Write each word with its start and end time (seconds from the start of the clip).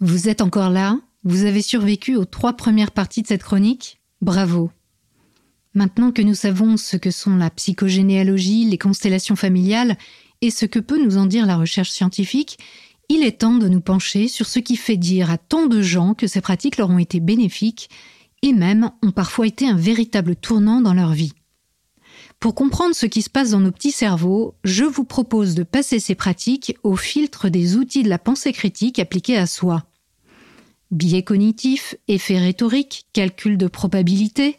Vous 0.00 0.28
êtes 0.28 0.42
encore 0.42 0.70
là? 0.70 1.00
Vous 1.24 1.42
avez 1.42 1.60
survécu 1.60 2.14
aux 2.14 2.24
trois 2.24 2.52
premières 2.52 2.92
parties 2.92 3.22
de 3.22 3.26
cette 3.26 3.42
chronique? 3.42 4.00
Bravo 4.20 4.70
Maintenant 5.74 6.12
que 6.12 6.22
nous 6.22 6.34
savons 6.34 6.76
ce 6.76 6.96
que 6.96 7.10
sont 7.10 7.34
la 7.34 7.50
psychogénéalogie, 7.50 8.64
les 8.64 8.78
constellations 8.78 9.34
familiales 9.34 9.98
et 10.40 10.52
ce 10.52 10.66
que 10.66 10.78
peut 10.78 11.04
nous 11.04 11.16
en 11.16 11.26
dire 11.26 11.46
la 11.46 11.56
recherche 11.56 11.90
scientifique, 11.90 12.58
il 13.08 13.24
est 13.24 13.40
temps 13.40 13.56
de 13.56 13.68
nous 13.68 13.80
pencher 13.80 14.28
sur 14.28 14.46
ce 14.46 14.60
qui 14.60 14.76
fait 14.76 14.96
dire 14.96 15.32
à 15.32 15.38
tant 15.38 15.66
de 15.66 15.82
gens 15.82 16.14
que 16.14 16.28
ces 16.28 16.40
pratiques 16.40 16.76
leur 16.76 16.90
ont 16.90 16.98
été 16.98 17.18
bénéfiques 17.18 17.90
et 18.42 18.52
même 18.52 18.92
ont 19.02 19.10
parfois 19.10 19.48
été 19.48 19.66
un 19.66 19.76
véritable 19.76 20.36
tournant 20.36 20.80
dans 20.80 20.94
leur 20.94 21.12
vie. 21.12 21.32
Pour 22.38 22.54
comprendre 22.54 22.94
ce 22.94 23.06
qui 23.06 23.22
se 23.22 23.30
passe 23.30 23.50
dans 23.50 23.58
nos 23.60 23.72
petits 23.72 23.90
cerveaux, 23.90 24.54
je 24.62 24.84
vous 24.84 25.02
propose 25.02 25.56
de 25.56 25.64
passer 25.64 25.98
ces 25.98 26.14
pratiques 26.14 26.76
au 26.84 26.94
filtre 26.94 27.48
des 27.48 27.76
outils 27.76 28.04
de 28.04 28.08
la 28.08 28.20
pensée 28.20 28.52
critique 28.52 29.00
appliqués 29.00 29.36
à 29.36 29.48
soi. 29.48 29.87
Biais 30.90 31.22
cognitifs, 31.22 31.96
effets 32.08 32.38
rhétoriques, 32.38 33.06
calcul 33.12 33.58
de 33.58 33.66
probabilité, 33.66 34.56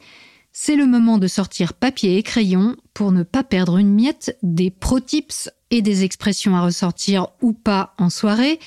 c'est 0.52 0.76
le 0.76 0.86
moment 0.86 1.18
de 1.18 1.28
sortir 1.28 1.74
papier 1.74 2.18
et 2.18 2.24
crayon 2.24 2.76
pour 2.94 3.12
ne 3.12 3.24
pas 3.24 3.44
perdre 3.44 3.78
une 3.78 3.94
miette 3.94 4.38
des 4.44 4.70
pro-tips 4.70 5.50
et 5.72 5.82
des 5.82 6.04
expressions 6.04 6.56
à 6.56 6.62
ressortir 6.62 7.28
ou 7.42 7.54
pas 7.54 7.94
en 7.98 8.10
soirée 8.10 8.60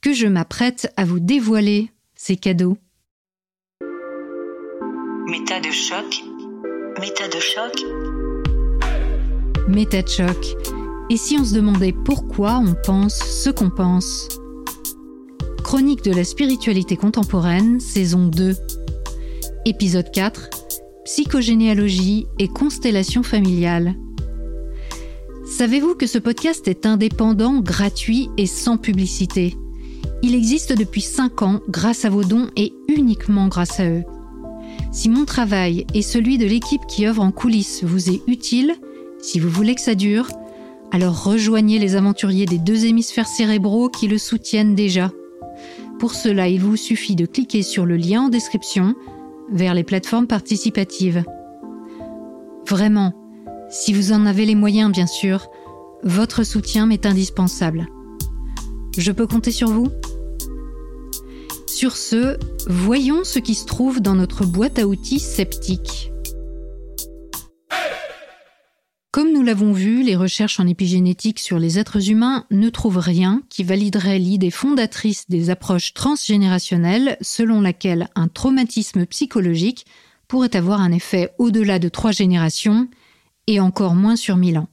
que 0.00 0.12
je 0.12 0.26
m'apprête 0.26 0.92
à 0.96 1.04
vous 1.04 1.20
dévoiler. 1.20 1.90
Ces 2.14 2.36
cadeaux. 2.36 2.76
Méta 5.28 5.60
de 5.60 5.70
choc. 5.70 6.22
Méta 7.00 7.28
de 7.28 7.38
choc. 7.38 7.72
Méta 9.68 10.02
de 10.02 10.08
choc. 10.08 10.56
Et 11.10 11.16
si 11.16 11.38
on 11.38 11.44
se 11.44 11.54
demandait 11.54 11.92
pourquoi 11.92 12.58
on 12.58 12.74
pense 12.84 13.18
ce 13.18 13.50
qu'on 13.50 13.70
pense? 13.70 14.28
Chronique 15.68 16.02
de 16.02 16.14
la 16.14 16.24
spiritualité 16.24 16.96
contemporaine, 16.96 17.78
saison 17.78 18.26
2. 18.28 18.56
Épisode 19.66 20.10
4. 20.10 20.48
Psychogénéalogie 21.04 22.26
et 22.38 22.48
constellation 22.48 23.22
familiale. 23.22 23.94
Savez-vous 25.44 25.94
que 25.94 26.06
ce 26.06 26.16
podcast 26.16 26.66
est 26.68 26.86
indépendant, 26.86 27.60
gratuit 27.60 28.30
et 28.38 28.46
sans 28.46 28.78
publicité? 28.78 29.58
Il 30.22 30.34
existe 30.34 30.72
depuis 30.72 31.02
5 31.02 31.42
ans 31.42 31.60
grâce 31.68 32.06
à 32.06 32.08
vos 32.08 32.24
dons 32.24 32.48
et 32.56 32.72
uniquement 32.88 33.48
grâce 33.48 33.78
à 33.78 33.90
eux. 33.90 34.04
Si 34.90 35.10
mon 35.10 35.26
travail 35.26 35.86
et 35.92 36.00
celui 36.00 36.38
de 36.38 36.46
l'équipe 36.46 36.86
qui 36.88 37.06
œuvre 37.06 37.20
en 37.20 37.30
coulisses 37.30 37.84
vous 37.84 38.08
est 38.08 38.22
utile, 38.26 38.74
si 39.20 39.38
vous 39.38 39.50
voulez 39.50 39.74
que 39.74 39.82
ça 39.82 39.94
dure, 39.94 40.30
alors 40.92 41.24
rejoignez 41.24 41.78
les 41.78 41.94
aventuriers 41.94 42.46
des 42.46 42.56
deux 42.56 42.86
hémisphères 42.86 43.28
cérébraux 43.28 43.90
qui 43.90 44.08
le 44.08 44.16
soutiennent 44.16 44.74
déjà. 44.74 45.10
Pour 45.98 46.14
cela, 46.14 46.48
il 46.48 46.60
vous 46.60 46.76
suffit 46.76 47.16
de 47.16 47.26
cliquer 47.26 47.62
sur 47.62 47.84
le 47.84 47.96
lien 47.96 48.22
en 48.22 48.28
description 48.28 48.94
vers 49.50 49.74
les 49.74 49.82
plateformes 49.82 50.26
participatives. 50.26 51.24
Vraiment, 52.68 53.14
si 53.68 53.92
vous 53.92 54.12
en 54.12 54.24
avez 54.24 54.46
les 54.46 54.54
moyens, 54.54 54.92
bien 54.92 55.06
sûr, 55.06 55.48
votre 56.04 56.44
soutien 56.44 56.86
m'est 56.86 57.06
indispensable. 57.06 57.88
Je 58.96 59.10
peux 59.10 59.26
compter 59.26 59.50
sur 59.50 59.70
vous? 59.70 59.88
Sur 61.66 61.96
ce, 61.96 62.38
voyons 62.68 63.24
ce 63.24 63.38
qui 63.38 63.54
se 63.54 63.66
trouve 63.66 64.00
dans 64.00 64.14
notre 64.14 64.46
boîte 64.46 64.78
à 64.78 64.86
outils 64.86 65.20
sceptique. 65.20 66.12
Comme 69.18 69.32
nous 69.32 69.42
l'avons 69.42 69.72
vu, 69.72 70.04
les 70.04 70.14
recherches 70.14 70.60
en 70.60 70.66
épigénétique 70.68 71.40
sur 71.40 71.58
les 71.58 71.80
êtres 71.80 72.08
humains 72.08 72.46
ne 72.52 72.68
trouvent 72.68 72.98
rien 72.98 73.42
qui 73.48 73.64
validerait 73.64 74.20
l'idée 74.20 74.52
fondatrice 74.52 75.28
des 75.28 75.50
approches 75.50 75.92
transgénérationnelles 75.92 77.16
selon 77.20 77.60
laquelle 77.60 78.10
un 78.14 78.28
traumatisme 78.28 79.06
psychologique 79.06 79.86
pourrait 80.28 80.54
avoir 80.54 80.80
un 80.80 80.92
effet 80.92 81.32
au-delà 81.38 81.80
de 81.80 81.88
trois 81.88 82.12
générations 82.12 82.86
et 83.48 83.58
encore 83.58 83.96
moins 83.96 84.14
sur 84.14 84.36
mille 84.36 84.56
ans. 84.56 84.68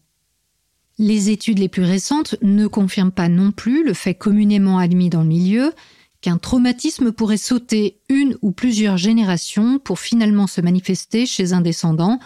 Les 1.00 1.32
études 1.32 1.58
les 1.58 1.68
plus 1.68 1.82
récentes 1.82 2.36
ne 2.44 2.68
confirment 2.68 3.12
pas 3.12 3.30
non 3.30 3.52
plus 3.52 3.84
le 3.84 3.96
fait 3.96 4.14
communément 4.14 4.78
admis 4.78 5.10
dans 5.10 5.24
le 5.24 5.28
milieu 5.28 5.74
qu'un 6.22 6.38
traumatisme 6.38 7.12
pourrait 7.12 7.38
sauter 7.38 7.98
une 8.10 8.38
ou 8.44 8.52
plusieurs 8.52 8.98
générations 8.98 9.80
pour 9.80 9.98
finalement 9.98 10.46
se 10.46 10.62
manifester 10.62 11.26
chez 11.26 11.54
un 11.54 11.62
descendant 11.62 12.20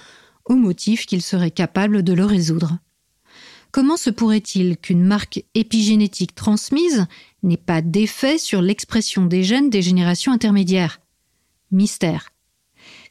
au 0.49 0.55
motif 0.55 1.05
qu'il 1.05 1.21
serait 1.21 1.51
capable 1.51 2.03
de 2.03 2.13
le 2.13 2.25
résoudre. 2.25 2.79
Comment 3.71 3.97
se 3.97 4.09
pourrait-il 4.09 4.77
qu'une 4.77 5.03
marque 5.03 5.43
épigénétique 5.53 6.33
transmise 6.33 7.05
n'ait 7.43 7.55
pas 7.55 7.81
d'effet 7.81 8.37
sur 8.39 8.61
l'expression 8.61 9.25
des 9.25 9.43
gènes 9.43 9.69
des 9.69 9.83
générations 9.83 10.31
intermédiaires? 10.31 10.99
Mystère. 11.71 12.31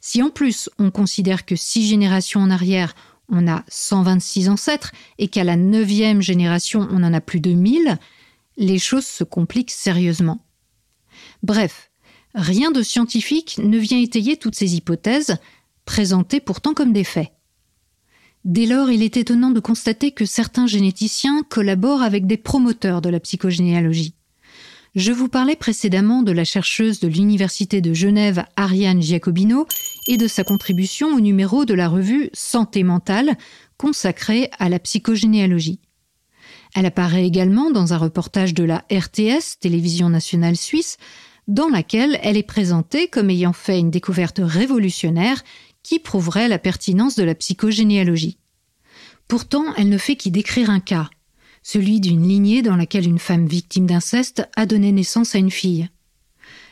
Si 0.01 0.21
en 0.21 0.29
plus 0.29 0.69
on 0.77 0.91
considère 0.91 1.45
que 1.45 1.55
six 1.55 1.87
générations 1.87 2.41
en 2.41 2.49
arrière, 2.49 2.93
on 3.29 3.47
a 3.47 3.63
126 3.69 4.49
ancêtres 4.49 4.91
et 5.17 5.29
qu'à 5.29 5.45
la 5.45 5.55
neuvième 5.55 6.21
génération, 6.21 6.87
on 6.91 7.03
en 7.03 7.13
a 7.13 7.21
plus 7.21 7.39
de 7.39 7.51
1000, 7.51 7.97
les 8.57 8.79
choses 8.79 9.05
se 9.05 9.23
compliquent 9.23 9.71
sérieusement. 9.71 10.43
Bref, 11.43 11.89
rien 12.35 12.71
de 12.71 12.81
scientifique 12.81 13.59
ne 13.63 13.77
vient 13.77 13.99
étayer 13.99 14.35
toutes 14.35 14.55
ces 14.55 14.75
hypothèses, 14.75 15.37
présentées 15.89 16.39
pourtant 16.39 16.75
comme 16.75 16.93
des 16.93 17.03
faits. 17.03 17.31
Dès 18.45 18.67
lors, 18.67 18.91
il 18.91 19.01
est 19.01 19.17
étonnant 19.17 19.49
de 19.49 19.59
constater 19.59 20.11
que 20.11 20.23
certains 20.23 20.67
généticiens 20.67 21.41
collaborent 21.49 22.03
avec 22.03 22.27
des 22.27 22.37
promoteurs 22.37 23.01
de 23.01 23.09
la 23.09 23.19
psychogénéalogie. 23.19 24.13
Je 24.93 25.11
vous 25.11 25.29
parlais 25.29 25.55
précédemment 25.55 26.21
de 26.21 26.31
la 26.31 26.43
chercheuse 26.43 26.99
de 26.99 27.07
l'Université 27.07 27.81
de 27.81 27.95
Genève 27.95 28.45
Ariane 28.55 29.01
Giacobino 29.01 29.65
et 30.07 30.17
de 30.17 30.27
sa 30.27 30.43
contribution 30.43 31.07
au 31.07 31.21
numéro 31.21 31.65
de 31.65 31.73
la 31.73 31.89
revue 31.89 32.29
Santé 32.33 32.83
mentale 32.83 33.35
consacrée 33.77 34.51
à 34.59 34.69
la 34.69 34.77
psychogénéalogie. 34.77 35.79
Elle 36.75 36.85
apparaît 36.85 37.25
également 37.25 37.71
dans 37.71 37.93
un 37.93 37.97
reportage 37.97 38.53
de 38.53 38.63
la 38.63 38.85
RTS, 38.91 39.57
Télévision 39.59 40.09
nationale 40.09 40.55
suisse, 40.55 40.97
dans 41.49 41.67
laquelle 41.67 42.19
elle 42.21 42.37
est 42.37 42.43
présentée 42.43 43.07
comme 43.07 43.31
ayant 43.31 43.53
fait 43.53 43.79
une 43.79 43.89
découverte 43.89 44.39
révolutionnaire 44.41 45.43
qui 45.83 45.99
prouverait 45.99 46.47
la 46.47 46.59
pertinence 46.59 47.15
de 47.15 47.23
la 47.23 47.35
psychogénéalogie. 47.35 48.37
Pourtant, 49.27 49.65
elle 49.77 49.89
ne 49.89 49.97
fait 49.97 50.15
qu'y 50.15 50.31
décrire 50.31 50.69
un 50.69 50.79
cas, 50.79 51.09
celui 51.63 51.99
d'une 51.99 52.27
lignée 52.27 52.61
dans 52.61 52.75
laquelle 52.75 53.07
une 53.07 53.19
femme 53.19 53.47
victime 53.47 53.85
d'inceste 53.85 54.47
a 54.55 54.65
donné 54.65 54.91
naissance 54.91 55.35
à 55.35 55.39
une 55.39 55.51
fille. 55.51 55.89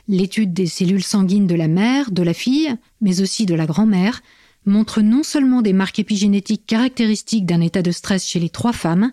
L'étude 0.08 0.54
des 0.54 0.68
cellules 0.68 1.04
sanguines 1.04 1.48
de 1.48 1.56
la 1.56 1.68
mère, 1.68 2.12
de 2.12 2.24
la 2.24 2.34
fille, 2.34 2.74
mais 3.02 3.22
aussi 3.22 3.46
de 3.46 3.56
la 3.56 3.66
grand-mère, 3.66 4.22
montre 4.66 5.02
non 5.02 5.24
seulement 5.24 5.62
des 5.62 5.74
marques 5.74 6.00
épigénétiques 6.00 6.66
caractéristiques 6.66 7.46
d'un 7.46 7.62
état 7.62 7.82
de 7.82 7.92
stress 7.92 8.26
chez 8.26 8.40
les 8.40 8.50
trois 8.50 8.74
femmes, 8.74 9.12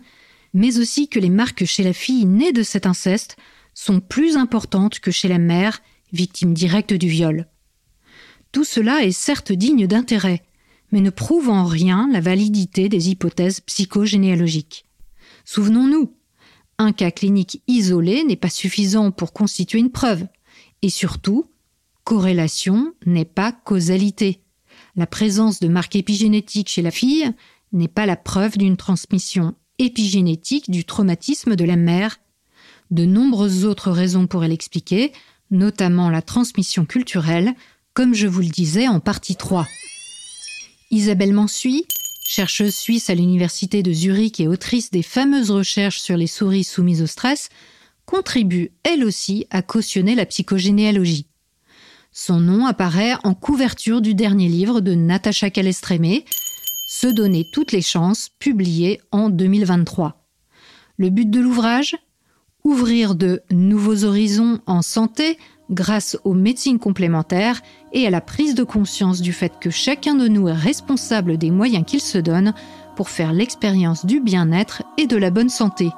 mais 0.52 0.78
aussi 0.78 1.08
que 1.08 1.18
les 1.18 1.30
marques 1.30 1.64
chez 1.64 1.82
la 1.82 1.92
fille 1.92 2.26
née 2.26 2.52
de 2.52 2.62
cet 2.62 2.86
inceste 2.86 3.36
sont 3.74 4.00
plus 4.00 4.36
importantes 4.36 5.00
que 5.00 5.10
chez 5.10 5.28
la 5.28 5.38
mère, 5.38 5.82
victime 6.12 6.54
directe 6.54 6.94
du 6.94 7.08
viol. 7.08 7.48
Tout 8.54 8.62
cela 8.62 9.02
est 9.02 9.10
certes 9.10 9.50
digne 9.50 9.88
d'intérêt, 9.88 10.44
mais 10.92 11.00
ne 11.00 11.10
prouve 11.10 11.48
en 11.48 11.64
rien 11.64 12.08
la 12.12 12.20
validité 12.20 12.88
des 12.88 13.10
hypothèses 13.10 13.58
psychogénéalogiques. 13.58 14.84
Souvenons-nous, 15.44 16.14
un 16.78 16.92
cas 16.92 17.10
clinique 17.10 17.62
isolé 17.66 18.22
n'est 18.22 18.36
pas 18.36 18.50
suffisant 18.50 19.10
pour 19.10 19.32
constituer 19.32 19.80
une 19.80 19.90
preuve. 19.90 20.28
Et 20.82 20.88
surtout, 20.88 21.50
corrélation 22.04 22.94
n'est 23.06 23.24
pas 23.24 23.50
causalité. 23.50 24.44
La 24.94 25.08
présence 25.08 25.58
de 25.58 25.66
marques 25.66 25.96
épigénétiques 25.96 26.68
chez 26.68 26.82
la 26.82 26.92
fille 26.92 27.28
n'est 27.72 27.88
pas 27.88 28.06
la 28.06 28.16
preuve 28.16 28.56
d'une 28.56 28.76
transmission 28.76 29.56
épigénétique 29.80 30.70
du 30.70 30.84
traumatisme 30.84 31.56
de 31.56 31.64
la 31.64 31.74
mère. 31.74 32.20
De 32.92 33.04
nombreuses 33.04 33.64
autres 33.64 33.90
raisons 33.90 34.28
pourraient 34.28 34.46
l'expliquer, 34.46 35.10
notamment 35.50 36.08
la 36.08 36.22
transmission 36.22 36.84
culturelle, 36.84 37.56
comme 37.94 38.12
je 38.12 38.26
vous 38.26 38.40
le 38.40 38.48
disais 38.48 38.88
en 38.88 38.98
partie 38.98 39.36
3. 39.36 39.66
Isabelle 40.90 41.32
Mansuy, 41.32 41.86
chercheuse 42.26 42.74
suisse 42.74 43.08
à 43.08 43.14
l'université 43.14 43.84
de 43.84 43.92
Zurich 43.92 44.40
et 44.40 44.48
autrice 44.48 44.90
des 44.90 45.02
fameuses 45.02 45.52
recherches 45.52 46.00
sur 46.00 46.16
les 46.16 46.26
souris 46.26 46.64
soumises 46.64 47.02
au 47.02 47.06
stress, 47.06 47.50
contribue 48.04 48.72
elle 48.82 49.04
aussi 49.04 49.46
à 49.50 49.62
cautionner 49.62 50.16
la 50.16 50.26
psychogénéalogie. 50.26 51.28
Son 52.10 52.40
nom 52.40 52.66
apparaît 52.66 53.14
en 53.22 53.34
couverture 53.34 54.00
du 54.00 54.14
dernier 54.14 54.48
livre 54.48 54.80
de 54.80 54.94
Natacha 54.94 55.50
Calestrémé, 55.50 56.24
Se 56.88 57.06
donner 57.06 57.46
toutes 57.52 57.72
les 57.72 57.82
chances, 57.82 58.28
publié 58.38 59.00
en 59.10 59.30
2023. 59.30 60.28
Le 60.96 61.10
but 61.10 61.30
de 61.30 61.40
l'ouvrage? 61.40 61.96
Ouvrir 62.62 63.14
de 63.14 63.42
nouveaux 63.50 64.04
horizons 64.04 64.60
en 64.66 64.80
santé 64.80 65.38
grâce 65.70 66.18
aux 66.24 66.34
médecines 66.34 66.78
complémentaires 66.78 67.62
et 67.92 68.06
à 68.06 68.10
la 68.10 68.20
prise 68.20 68.54
de 68.54 68.64
conscience 68.64 69.20
du 69.20 69.32
fait 69.32 69.58
que 69.60 69.70
chacun 69.70 70.14
de 70.14 70.28
nous 70.28 70.48
est 70.48 70.52
responsable 70.52 71.38
des 71.38 71.50
moyens 71.50 71.84
qu'il 71.86 72.00
se 72.00 72.18
donne 72.18 72.54
pour 72.96 73.08
faire 73.08 73.32
l'expérience 73.32 74.06
du 74.06 74.20
bien-être 74.20 74.82
et 74.98 75.06
de 75.06 75.16
la 75.16 75.30
bonne 75.30 75.48
santé. 75.48 75.90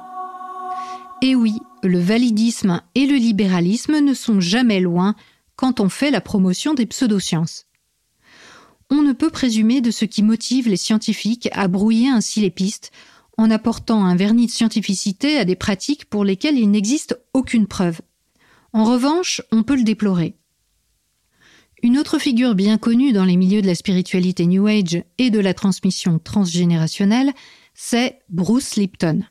Et 1.21 1.35
oui, 1.35 1.59
le 1.83 1.99
validisme 1.99 2.81
et 2.95 3.05
le 3.05 3.15
libéralisme 3.15 3.99
ne 3.99 4.13
sont 4.13 4.39
jamais 4.39 4.79
loin 4.79 5.15
quand 5.55 5.79
on 5.79 5.89
fait 5.89 6.11
la 6.11 6.21
promotion 6.21 6.73
des 6.73 6.85
pseudosciences. 6.85 7.65
On 8.89 9.01
ne 9.01 9.13
peut 9.13 9.29
présumer 9.29 9.81
de 9.81 9.91
ce 9.91 10.05
qui 10.05 10.23
motive 10.23 10.69
les 10.69 10.77
scientifiques 10.77 11.49
à 11.51 11.67
brouiller 11.67 12.09
ainsi 12.09 12.39
les 12.39 12.51
pistes 12.51 12.91
en 13.37 13.51
apportant 13.51 14.05
un 14.05 14.15
vernis 14.15 14.47
de 14.47 14.51
scientificité 14.51 15.37
à 15.37 15.45
des 15.45 15.55
pratiques 15.55 16.05
pour 16.05 16.23
lesquelles 16.23 16.57
il 16.57 16.71
n'existe 16.71 17.19
aucune 17.33 17.67
preuve. 17.67 17.99
En 18.77 18.83
revanche, 18.83 19.41
on 19.51 19.63
peut 19.63 19.75
le 19.75 19.83
déplorer. 19.83 20.35
Une 21.81 21.97
autre 21.97 22.19
figure 22.19 22.53
bien 22.53 22.77
connue 22.77 23.11
dans 23.11 23.25
les 23.25 23.35
milieux 23.35 23.63
de 23.63 23.65
la 23.65 23.73
spiritualité 23.73 24.45
New 24.45 24.67
Age 24.67 25.03
et 25.17 25.31
de 25.31 25.39
la 25.39 25.55
transmission 25.55 26.19
transgénérationnelle, 26.19 27.33
c'est 27.73 28.19
Bruce 28.29 28.75
Lipton. 28.75 29.23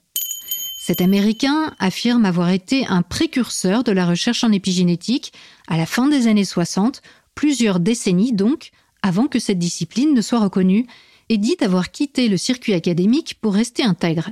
Cet 0.80 1.00
Américain 1.00 1.76
affirme 1.78 2.24
avoir 2.24 2.50
été 2.50 2.88
un 2.88 3.02
précurseur 3.02 3.84
de 3.84 3.92
la 3.92 4.04
recherche 4.04 4.42
en 4.42 4.50
épigénétique 4.50 5.32
à 5.68 5.76
la 5.76 5.86
fin 5.86 6.08
des 6.08 6.26
années 6.26 6.44
60, 6.44 7.00
plusieurs 7.36 7.78
décennies 7.78 8.32
donc, 8.32 8.72
avant 9.00 9.28
que 9.28 9.38
cette 9.38 9.60
discipline 9.60 10.12
ne 10.12 10.22
soit 10.22 10.40
reconnue, 10.40 10.88
et 11.28 11.38
dit 11.38 11.56
avoir 11.60 11.92
quitté 11.92 12.26
le 12.26 12.36
circuit 12.36 12.74
académique 12.74 13.36
pour 13.40 13.54
rester 13.54 13.84
intègre. 13.84 14.30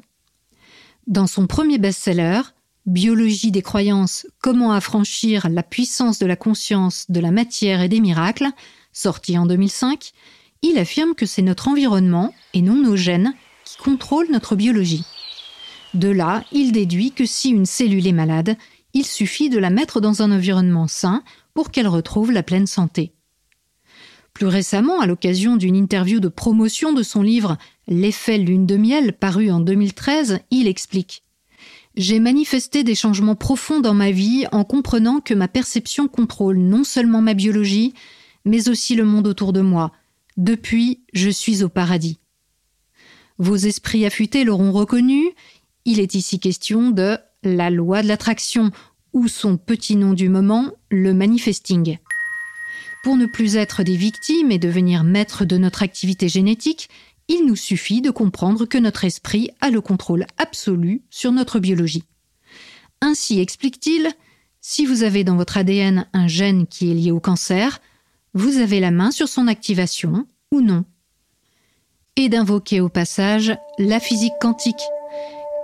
Dans 1.06 1.28
son 1.28 1.46
premier 1.46 1.78
best-seller, 1.78 2.40
Biologie 2.86 3.50
des 3.50 3.62
croyances, 3.62 4.26
comment 4.42 4.72
affranchir 4.72 5.48
la 5.48 5.62
puissance 5.62 6.19
de 6.19 6.26
la 6.26 6.36
conscience, 6.36 7.06
de 7.08 7.19
la 7.19 7.31
matière 7.31 7.81
et 7.81 7.88
des 7.88 8.00
miracles, 8.00 8.50
sorti 8.92 9.38
en 9.38 9.46
2005, 9.46 10.12
il 10.60 10.76
affirme 10.76 11.14
que 11.14 11.25
c'est 11.25 11.40
notre 11.40 11.69
environnement, 11.69 12.34
et 12.52 12.60
non 12.60 12.75
nos 12.75 12.94
gènes, 12.94 13.32
qui 13.64 13.78
contrôlent 13.78 14.31
notre 14.31 14.54
biologie. 14.54 15.04
De 15.94 16.08
là, 16.08 16.44
il 16.52 16.72
déduit 16.72 17.12
que 17.12 17.25
si 17.25 17.48
une 17.48 17.64
cellule 17.64 18.06
est 18.06 18.12
malade, 18.12 18.56
il 18.92 19.06
suffit 19.06 19.48
de 19.48 19.58
la 19.58 19.70
mettre 19.70 20.02
dans 20.02 20.20
un 20.20 20.31
environnement 20.31 20.86
sain 20.86 21.22
pour 21.54 21.70
qu'elle 21.70 21.88
retrouve 21.88 22.32
la 22.32 22.42
pleine 22.42 22.66
santé. 22.66 23.14
Plus 24.34 24.46
récemment, 24.46 25.00
à 25.00 25.06
l'occasion 25.06 25.56
d'une 25.56 25.76
interview 25.76 26.20
de 26.20 26.28
promotion 26.28 26.92
de 26.92 27.02
son 27.02 27.22
livre 27.22 27.56
L'effet 27.88 28.36
lune 28.36 28.66
de 28.66 28.76
miel 28.76 29.14
paru 29.14 29.50
en 29.50 29.60
2013, 29.60 30.40
il 30.50 30.66
explique 30.66 31.24
J'ai 31.96 32.19
manifesté 32.19 32.82
des 32.82 32.96
changements 32.96 33.37
profonds 33.37 33.81
dans 33.81 33.94
ma 33.94 34.11
vie 34.11 34.46
en 34.50 34.64
comprenant 34.64 35.20
que 35.20 35.32
ma 35.32 35.46
perception 35.46 36.08
contrôle 36.08 36.58
non 36.58 36.82
seulement 36.82 37.23
ma 37.23 37.35
biologie, 37.35 37.94
mais 38.44 38.69
aussi 38.69 38.96
le 38.96 39.05
monde 39.05 39.29
autour 39.29 39.52
de 39.52 39.61
moi. 39.61 39.93
Depuis, 40.37 41.05
je 41.12 41.31
suis 41.31 41.62
au 41.62 41.69
paradis. 41.69 42.19
Vos 43.38 43.56
esprits 43.56 44.06
affûtés 44.06 44.43
l'auront 44.43 44.73
reconnu, 44.73 45.23
il 45.85 46.00
est 46.00 46.14
ici 46.14 46.41
question 46.41 46.91
de 46.91 47.17
la 47.44 47.70
loi 47.70 48.02
de 48.02 48.08
l'attraction, 48.08 48.73
ou 49.12 49.29
son 49.29 49.56
petit 49.56 49.94
nom 49.94 50.14
du 50.14 50.29
moment, 50.29 50.73
le 50.91 51.14
manifesting. 51.14 51.99
Pour 53.05 53.17
ne 53.17 53.26
plus 53.26 53.56
être 53.56 53.85
des 53.85 53.96
victimes 53.96 54.50
et 54.50 54.58
devenir 54.58 55.05
maîtres 55.05 55.44
de 55.44 55.58
notre 55.58 55.85
activité 55.85 56.29
génétique, 56.29 56.88
il 57.29 57.47
nous 57.47 57.56
suffit 57.56 58.00
de 58.00 58.11
comprendre 58.11 58.67
que 58.67 58.79
notre 58.79 59.05
esprit 59.05 59.50
a 59.61 59.71
le 59.71 59.81
contrôle 59.81 60.26
absolu 60.38 61.03
sur 61.11 61.32
notre 61.32 61.59
biologie. 61.59 62.05
Ainsi 63.00 63.41
explique-t-il, 63.41 64.11
si 64.61 64.87
vous 64.87 65.03
avez 65.03 65.25
dans 65.25 65.37
votre 65.37 65.59
ADN 65.59 66.06
un 66.12 66.26
gène 66.26 66.67
qui 66.67 66.91
est 66.91 66.94
lié 66.94 67.11
au 67.11 67.21
cancer, 67.21 67.81
vous 68.32 68.59
avez 68.59 68.81
la 68.81 68.91
main 68.91 69.11
sur 69.11 69.29
son 69.29 69.47
activation 69.47 70.26
ou 70.50 70.61
non. 70.61 70.85
Et 72.17 72.29
d'invoquer 72.29 72.81
au 72.81 72.88
passage 72.88 73.56
la 73.79 74.00
physique 74.00 74.32
quantique, 74.41 74.82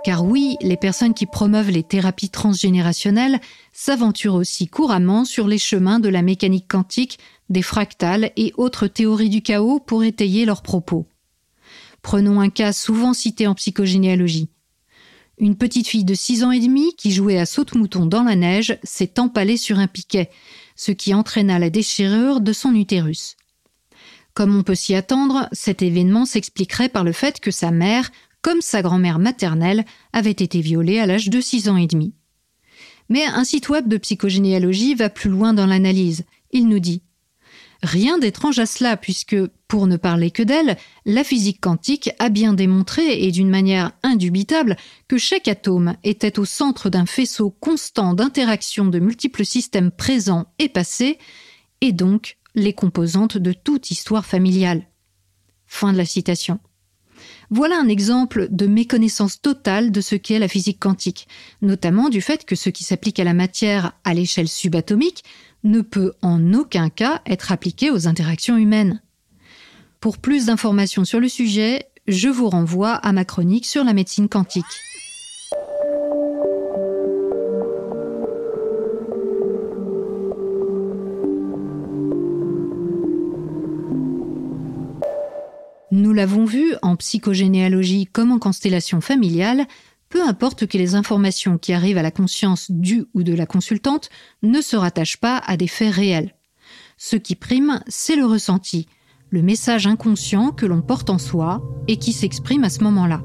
car 0.03 0.25
oui, 0.25 0.57
les 0.61 0.77
personnes 0.77 1.13
qui 1.13 1.25
promeuvent 1.25 1.69
les 1.69 1.83
thérapies 1.83 2.29
transgénérationnelles 2.29 3.39
s'aventurent 3.71 4.35
aussi 4.35 4.67
couramment 4.67 5.25
sur 5.25 5.47
les 5.47 5.59
chemins 5.59 5.99
de 5.99 6.09
la 6.09 6.21
mécanique 6.21 6.67
quantique, 6.67 7.19
des 7.49 7.61
fractales 7.61 8.31
et 8.35 8.53
autres 8.57 8.87
théories 8.87 9.29
du 9.29 9.41
chaos 9.41 9.79
pour 9.79 10.03
étayer 10.03 10.45
leurs 10.45 10.63
propos. 10.63 11.05
Prenons 12.01 12.39
un 12.39 12.49
cas 12.49 12.73
souvent 12.73 13.13
cité 13.13 13.47
en 13.47 13.55
psychogénéalogie. 13.55 14.49
Une 15.37 15.55
petite 15.55 15.87
fille 15.87 16.03
de 16.03 16.13
6 16.13 16.43
ans 16.43 16.51
et 16.51 16.59
demi 16.59 16.93
qui 16.97 17.11
jouait 17.11 17.39
à 17.39 17.45
saute-mouton 17.45 18.05
dans 18.05 18.23
la 18.23 18.35
neige 18.35 18.77
s'est 18.83 19.19
empalée 19.19 19.57
sur 19.57 19.79
un 19.79 19.87
piquet, 19.87 20.29
ce 20.75 20.91
qui 20.91 21.13
entraîna 21.13 21.57
la 21.57 21.69
déchirure 21.69 22.41
de 22.41 22.53
son 22.53 22.75
utérus. 22.75 23.37
Comme 24.33 24.55
on 24.55 24.63
peut 24.63 24.75
s'y 24.75 24.95
attendre, 24.95 25.47
cet 25.51 25.81
événement 25.81 26.25
s'expliquerait 26.25 26.89
par 26.89 27.03
le 27.03 27.11
fait 27.11 27.39
que 27.39 27.51
sa 27.51 27.71
mère 27.71 28.11
comme 28.41 28.61
sa 28.61 28.81
grand-mère 28.81 29.19
maternelle 29.19 29.85
avait 30.13 30.31
été 30.31 30.61
violée 30.61 30.99
à 30.99 31.05
l'âge 31.05 31.29
de 31.29 31.41
6 31.41 31.69
ans 31.69 31.77
et 31.77 31.87
demi. 31.87 32.13
Mais 33.09 33.25
un 33.25 33.43
site 33.43 33.69
web 33.69 33.87
de 33.87 33.97
psychogénéalogie 33.97 34.95
va 34.95 35.09
plus 35.09 35.29
loin 35.29 35.53
dans 35.53 35.65
l'analyse. 35.67 36.23
Il 36.51 36.67
nous 36.67 36.79
dit 36.79 37.03
Rien 37.83 38.19
d'étrange 38.19 38.59
à 38.59 38.67
cela, 38.67 38.95
puisque, 38.95 39.35
pour 39.67 39.87
ne 39.87 39.97
parler 39.97 40.29
que 40.29 40.43
d'elle, 40.43 40.77
la 41.05 41.23
physique 41.23 41.59
quantique 41.59 42.11
a 42.19 42.29
bien 42.29 42.53
démontré, 42.53 43.23
et 43.23 43.31
d'une 43.31 43.49
manière 43.49 43.91
indubitable, 44.03 44.77
que 45.07 45.17
chaque 45.17 45.47
atome 45.47 45.95
était 46.03 46.37
au 46.37 46.45
centre 46.45 46.89
d'un 46.89 47.07
faisceau 47.07 47.49
constant 47.49 48.13
d'interaction 48.13 48.85
de 48.85 48.99
multiples 48.99 49.45
systèmes 49.45 49.89
présents 49.89 50.45
et 50.59 50.69
passés, 50.69 51.17
et 51.81 51.91
donc 51.91 52.37
les 52.53 52.73
composantes 52.73 53.37
de 53.37 53.53
toute 53.53 53.89
histoire 53.89 54.25
familiale. 54.25 54.87
Fin 55.65 55.91
de 55.91 55.97
la 55.97 56.05
citation. 56.05 56.59
Voilà 57.49 57.77
un 57.79 57.87
exemple 57.87 58.47
de 58.49 58.67
méconnaissance 58.67 59.41
totale 59.41 59.91
de 59.91 60.01
ce 60.01 60.15
qu'est 60.15 60.39
la 60.39 60.47
physique 60.47 60.79
quantique, 60.79 61.27
notamment 61.61 62.09
du 62.09 62.21
fait 62.21 62.45
que 62.45 62.55
ce 62.55 62.69
qui 62.69 62.83
s'applique 62.83 63.19
à 63.19 63.23
la 63.23 63.33
matière 63.33 63.93
à 64.03 64.13
l'échelle 64.13 64.47
subatomique 64.47 65.23
ne 65.63 65.81
peut 65.81 66.13
en 66.21 66.53
aucun 66.53 66.89
cas 66.89 67.21
être 67.25 67.51
appliqué 67.51 67.91
aux 67.91 68.07
interactions 68.07 68.57
humaines. 68.57 69.01
Pour 69.99 70.17
plus 70.17 70.47
d'informations 70.47 71.05
sur 71.05 71.19
le 71.19 71.29
sujet, 71.29 71.85
je 72.07 72.29
vous 72.29 72.49
renvoie 72.49 72.93
à 72.93 73.11
ma 73.11 73.25
chronique 73.25 73.65
sur 73.65 73.83
la 73.83 73.93
médecine 73.93 74.29
quantique. 74.29 74.65
Nous 85.91 86.13
l'avons 86.13 86.45
vu 86.45 86.73
en 86.81 86.95
psychogénéalogie 86.95 88.07
comme 88.07 88.31
en 88.31 88.39
constellation 88.39 89.01
familiale, 89.01 89.67
peu 90.11 90.21
importe 90.21 90.67
que 90.67 90.77
les 90.77 90.93
informations 90.93 91.57
qui 91.57 91.73
arrivent 91.73 91.97
à 91.97 92.03
la 92.03 92.11
conscience 92.11 92.69
du 92.69 93.05
ou 93.15 93.23
de 93.23 93.33
la 93.33 93.47
consultante 93.47 94.09
ne 94.43 94.61
se 94.61 94.75
rattachent 94.75 95.17
pas 95.17 95.37
à 95.37 95.57
des 95.57 95.67
faits 95.67 95.95
réels. 95.95 96.35
Ce 96.97 97.15
qui 97.15 97.35
prime, 97.35 97.81
c'est 97.87 98.15
le 98.15 98.25
ressenti, 98.25 98.87
le 99.31 99.41
message 99.41 99.87
inconscient 99.87 100.51
que 100.51 100.65
l'on 100.65 100.81
porte 100.81 101.09
en 101.09 101.17
soi 101.17 101.63
et 101.87 101.97
qui 101.97 102.11
s'exprime 102.11 102.65
à 102.65 102.69
ce 102.69 102.83
moment-là. 102.83 103.23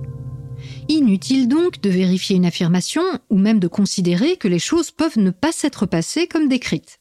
Inutile 0.89 1.49
donc 1.49 1.81
de 1.81 1.91
vérifier 1.91 2.37
une 2.37 2.47
affirmation 2.47 3.03
ou 3.29 3.37
même 3.37 3.59
de 3.59 3.69
considérer 3.69 4.37
que 4.37 4.49
les 4.49 4.61
choses 4.61 4.93
peuvent 4.93 5.19
ne 5.19 5.31
pas 5.31 5.53
s'être 5.53 5.85
passées 5.85 6.29
comme 6.29 6.49
décrites. 6.49 7.01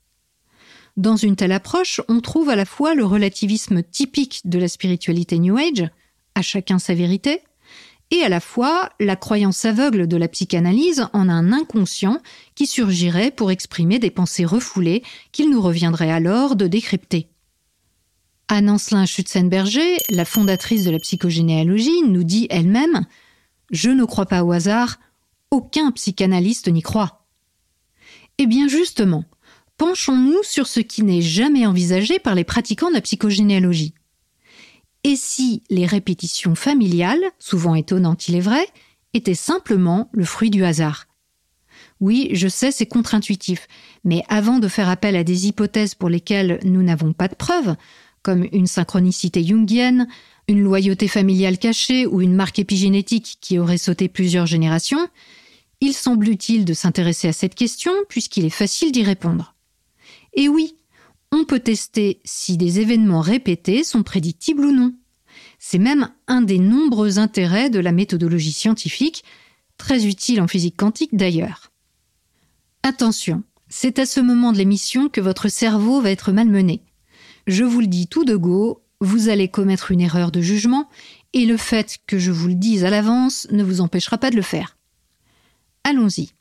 Dans 0.98 1.15
une 1.15 1.36
telle 1.36 1.51
approche, 1.51 2.01
on 2.07 2.21
trouve 2.21 2.50
à 2.50 2.55
la 2.55 2.65
fois 2.65 2.95
le 2.95 3.05
relativisme 3.05 3.83
typique 3.83 4.41
de 4.45 4.57
la 4.57 4.67
spiritualité 4.67 5.38
New 5.38 5.57
Age, 5.57 5.89
à 6.33 6.41
chacun 6.41 6.79
sa 6.79 6.95
vérité, 6.95 7.41
et 8.12 8.21
à 8.21 8.29
la 8.29 8.39
fois 8.39 8.89
la 9.00 9.15
croyance 9.15 9.65
aveugle 9.65 10.07
de 10.07 10.17
la 10.17 10.27
psychanalyse 10.27 11.07
en 11.13 11.29
un 11.29 11.51
inconscient 11.51 12.21
qui 12.53 12.67
surgirait 12.67 13.31
pour 13.31 13.51
exprimer 13.51 14.00
des 14.00 14.12
pensées 14.12 14.45
refoulées 14.45 15.03
qu'il 15.31 15.50
nous 15.50 15.62
reviendrait 15.62 16.12
alors 16.12 16.55
de 16.55 16.67
décrypter. 16.67 17.29
Anne 18.47 18.69
Ancelin 18.69 19.05
Schutzenberger, 19.05 19.97
la 20.09 20.24
fondatrice 20.24 20.83
de 20.83 20.91
la 20.91 21.00
psychogénéalogie, 21.00 22.03
nous 22.03 22.24
dit 22.24 22.47
elle-même 22.51 23.05
Je 23.71 23.89
ne 23.89 24.05
crois 24.05 24.27
pas 24.27 24.43
au 24.43 24.51
hasard, 24.51 25.00
aucun 25.50 25.91
psychanalyste 25.91 26.67
n'y 26.67 26.83
croit. 26.83 27.25
Eh 28.38 28.45
bien 28.45 28.67
justement, 28.67 29.24
penchons-nous 29.77 30.43
sur 30.43 30.67
ce 30.67 30.79
qui 30.79 31.03
n'est 31.03 31.24
jamais 31.24 31.65
envisagé 31.65 32.19
par 32.19 32.35
les 32.35 32.43
pratiquants 32.43 32.89
de 32.89 32.95
la 32.95 33.01
psychogénéalogie. 33.01 33.95
Et 35.05 35.15
si 35.15 35.62
les 35.69 35.85
répétitions 35.85 36.55
familiales, 36.55 37.24
souvent 37.38 37.75
étonnantes 37.75 38.27
il 38.27 38.33
est 38.33 38.39
vrai, 38.39 38.67
étaient 39.13 39.35
simplement 39.35 40.09
le 40.13 40.25
fruit 40.25 40.50
du 40.50 40.65
hasard? 40.65 41.05
Oui, 42.00 42.29
je 42.31 42.47
sais, 42.47 42.71
c'est 42.71 42.88
contre-intuitif, 42.88 43.67
mais 44.03 44.24
avant 44.29 44.57
de 44.57 44.67
faire 44.67 44.89
appel 44.89 45.15
à 45.15 45.24
des 45.24 45.45
hypothèses 45.45 45.93
pour 45.93 46.09
lesquelles 46.09 46.59
nous 46.63 46.81
n'avons 46.81 47.13
pas 47.13 47.27
de 47.27 47.35
preuves, 47.35 47.75
comme 48.24 48.47
une 48.51 48.65
synchronicité 48.65 49.43
jungienne, 49.43 50.07
une 50.47 50.63
loyauté 50.63 51.07
familiale 51.07 51.59
cachée 51.59 52.07
ou 52.07 52.19
une 52.24 52.33
marque 52.33 52.57
épigénétique 52.57 53.38
qui 53.41 53.59
aurait 53.59 53.77
sauté 53.77 54.09
plusieurs 54.09 54.47
générations, 54.47 55.07
il 55.81 55.93
semble 55.93 56.29
utile 56.29 56.65
de 56.65 56.74
s'intéresser 56.74 57.27
à 57.27 57.33
cette 57.33 57.53
question 57.53 57.91
puisqu'il 58.09 58.43
est 58.43 58.50
facile 58.50 58.91
d'y 58.91 59.03
répondre. 59.03 59.53
Et 60.33 60.50
oui, 60.50 60.77
on 61.35 61.43
peut 61.43 61.59
tester 61.59 62.21
si 62.23 62.55
des 62.55 62.79
événements 62.79 63.19
répétés 63.19 63.83
sont 63.83 64.03
prédictibles 64.03 64.65
ou 64.65 64.71
non. 64.71 64.93
C'est 65.59 65.79
même 65.79 66.09
un 66.27 66.41
des 66.41 66.59
nombreux 66.59 67.19
intérêts 67.19 67.69
de 67.69 67.79
la 67.79 67.91
méthodologie 67.91 68.53
scientifique, 68.53 69.23
très 69.77 70.05
utile 70.05 70.41
en 70.41 70.47
physique 70.47 70.77
quantique 70.77 71.15
d'ailleurs. 71.15 71.71
Attention, 72.83 73.43
c'est 73.67 73.99
à 73.99 74.05
ce 74.05 74.21
moment 74.21 74.53
de 74.53 74.57
l'émission 74.57 75.09
que 75.09 75.19
votre 75.19 75.49
cerveau 75.49 75.99
va 75.99 76.11
être 76.11 76.31
malmené. 76.31 76.83
Je 77.47 77.63
vous 77.63 77.81
le 77.81 77.87
dis 77.87 78.07
tout 78.07 78.23
de 78.23 78.37
go, 78.37 78.81
vous 79.01 79.27
allez 79.27 79.49
commettre 79.49 79.91
une 79.91 80.01
erreur 80.01 80.31
de 80.31 80.39
jugement 80.39 80.89
et 81.33 81.45
le 81.45 81.57
fait 81.57 81.97
que 82.07 82.17
je 82.17 82.31
vous 82.31 82.47
le 82.47 82.55
dise 82.55 82.85
à 82.85 82.89
l'avance 82.89 83.47
ne 83.51 83.63
vous 83.63 83.81
empêchera 83.81 84.17
pas 84.17 84.31
de 84.31 84.37
le 84.37 84.41
faire. 84.41 84.77
Allons-y. 85.83 86.34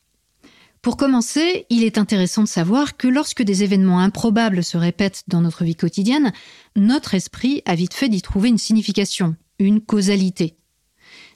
Pour 0.85 0.99
commencer, 0.99 1.65
il 1.71 1.83
est 1.83 1.97
intéressant 1.97 2.43
de 2.43 2.49
savoir 2.49 2.99
que 2.99 3.09
lorsque 3.09 3.43
des 3.43 3.63
événements 3.63 4.01
improbables 4.01 4.63
se 4.63 4.77
répètent 4.77 5.23
dans 5.29 5.41
notre 5.41 5.65
vie 5.65 5.77
quotidienne, 5.77 6.31
notre 6.77 7.15
esprit 7.15 7.63
a 7.65 7.75
vite 7.75 7.95
fait 7.95 8.11
d'y 8.11 8.21
trouver 8.21 8.51
une 8.51 8.59
signification, 8.59 9.35
une 9.59 9.81
causalité. 9.81 10.59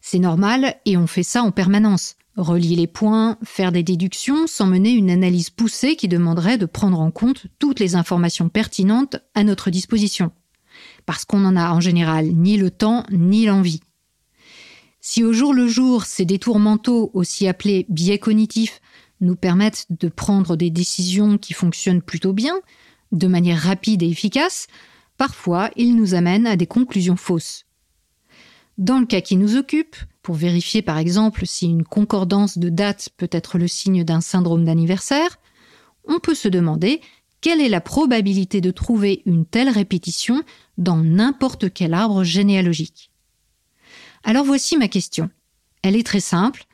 C'est 0.02 0.18
normal 0.18 0.76
et 0.84 0.98
on 0.98 1.06
fait 1.06 1.22
ça 1.22 1.42
en 1.42 1.50
permanence. 1.50 2.16
Relier 2.36 2.76
les 2.76 2.86
points, 2.86 3.38
faire 3.42 3.72
des 3.72 3.82
déductions 3.82 4.46
sans 4.46 4.66
mener 4.66 4.90
une 4.90 5.10
analyse 5.10 5.48
poussée 5.48 5.96
qui 5.96 6.08
demanderait 6.08 6.58
de 6.58 6.66
prendre 6.66 7.00
en 7.00 7.10
compte 7.10 7.46
toutes 7.58 7.80
les 7.80 7.96
informations 7.96 8.50
pertinentes 8.50 9.16
à 9.34 9.44
notre 9.44 9.70
disposition. 9.70 10.30
Parce 11.06 11.24
qu'on 11.24 11.38
n'en 11.38 11.56
a 11.56 11.72
en 11.72 11.80
général 11.80 12.26
ni 12.26 12.58
le 12.58 12.70
temps 12.70 13.02
ni 13.10 13.46
l'envie. 13.46 13.80
Si 15.00 15.24
au 15.24 15.32
jour 15.32 15.54
le 15.54 15.68
jour, 15.68 16.04
ces 16.04 16.26
détours 16.26 16.58
mentaux, 16.58 17.10
aussi 17.14 17.48
appelés 17.48 17.86
biais 17.88 18.18
cognitifs, 18.18 18.82
nous 19.20 19.36
permettent 19.36 19.86
de 19.90 20.08
prendre 20.08 20.56
des 20.56 20.70
décisions 20.70 21.38
qui 21.38 21.52
fonctionnent 21.52 22.02
plutôt 22.02 22.32
bien, 22.32 22.54
de 23.12 23.26
manière 23.26 23.60
rapide 23.60 24.02
et 24.02 24.08
efficace, 24.08 24.66
parfois 25.16 25.70
ils 25.76 25.96
nous 25.96 26.14
amènent 26.14 26.46
à 26.46 26.56
des 26.56 26.66
conclusions 26.66 27.16
fausses. 27.16 27.64
Dans 28.76 29.00
le 29.00 29.06
cas 29.06 29.20
qui 29.20 29.36
nous 29.36 29.56
occupe, 29.56 29.96
pour 30.22 30.36
vérifier 30.36 30.82
par 30.82 30.98
exemple 30.98 31.46
si 31.46 31.66
une 31.66 31.84
concordance 31.84 32.58
de 32.58 32.68
date 32.68 33.08
peut 33.16 33.30
être 33.32 33.58
le 33.58 33.66
signe 33.66 34.04
d'un 34.04 34.20
syndrome 34.20 34.64
d'anniversaire, 34.64 35.38
on 36.04 36.20
peut 36.20 36.34
se 36.34 36.48
demander 36.48 37.00
quelle 37.40 37.60
est 37.60 37.68
la 37.68 37.80
probabilité 37.80 38.60
de 38.60 38.70
trouver 38.70 39.22
une 39.26 39.46
telle 39.46 39.68
répétition 39.68 40.42
dans 40.76 40.96
n'importe 40.96 41.72
quel 41.72 41.94
arbre 41.94 42.24
généalogique. 42.24 43.10
Alors 44.24 44.44
voici 44.44 44.76
ma 44.76 44.88
question. 44.88 45.30
Elle 45.82 45.96
est 45.96 46.06
très 46.06 46.20
simple 46.20 46.64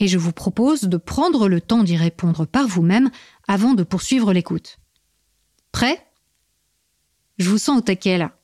et 0.00 0.08
je 0.08 0.18
vous 0.18 0.32
propose 0.32 0.82
de 0.82 0.96
prendre 0.96 1.48
le 1.48 1.60
temps 1.60 1.84
d'y 1.84 1.96
répondre 1.96 2.46
par 2.46 2.66
vous-même 2.66 3.10
avant 3.46 3.74
de 3.74 3.82
poursuivre 3.82 4.32
l'écoute. 4.32 4.78
Prêt? 5.72 6.06
Je 7.38 7.50
vous 7.50 7.58
sens 7.58 7.78
au 7.78 7.80
taquet 7.80 8.18
là. 8.18 8.36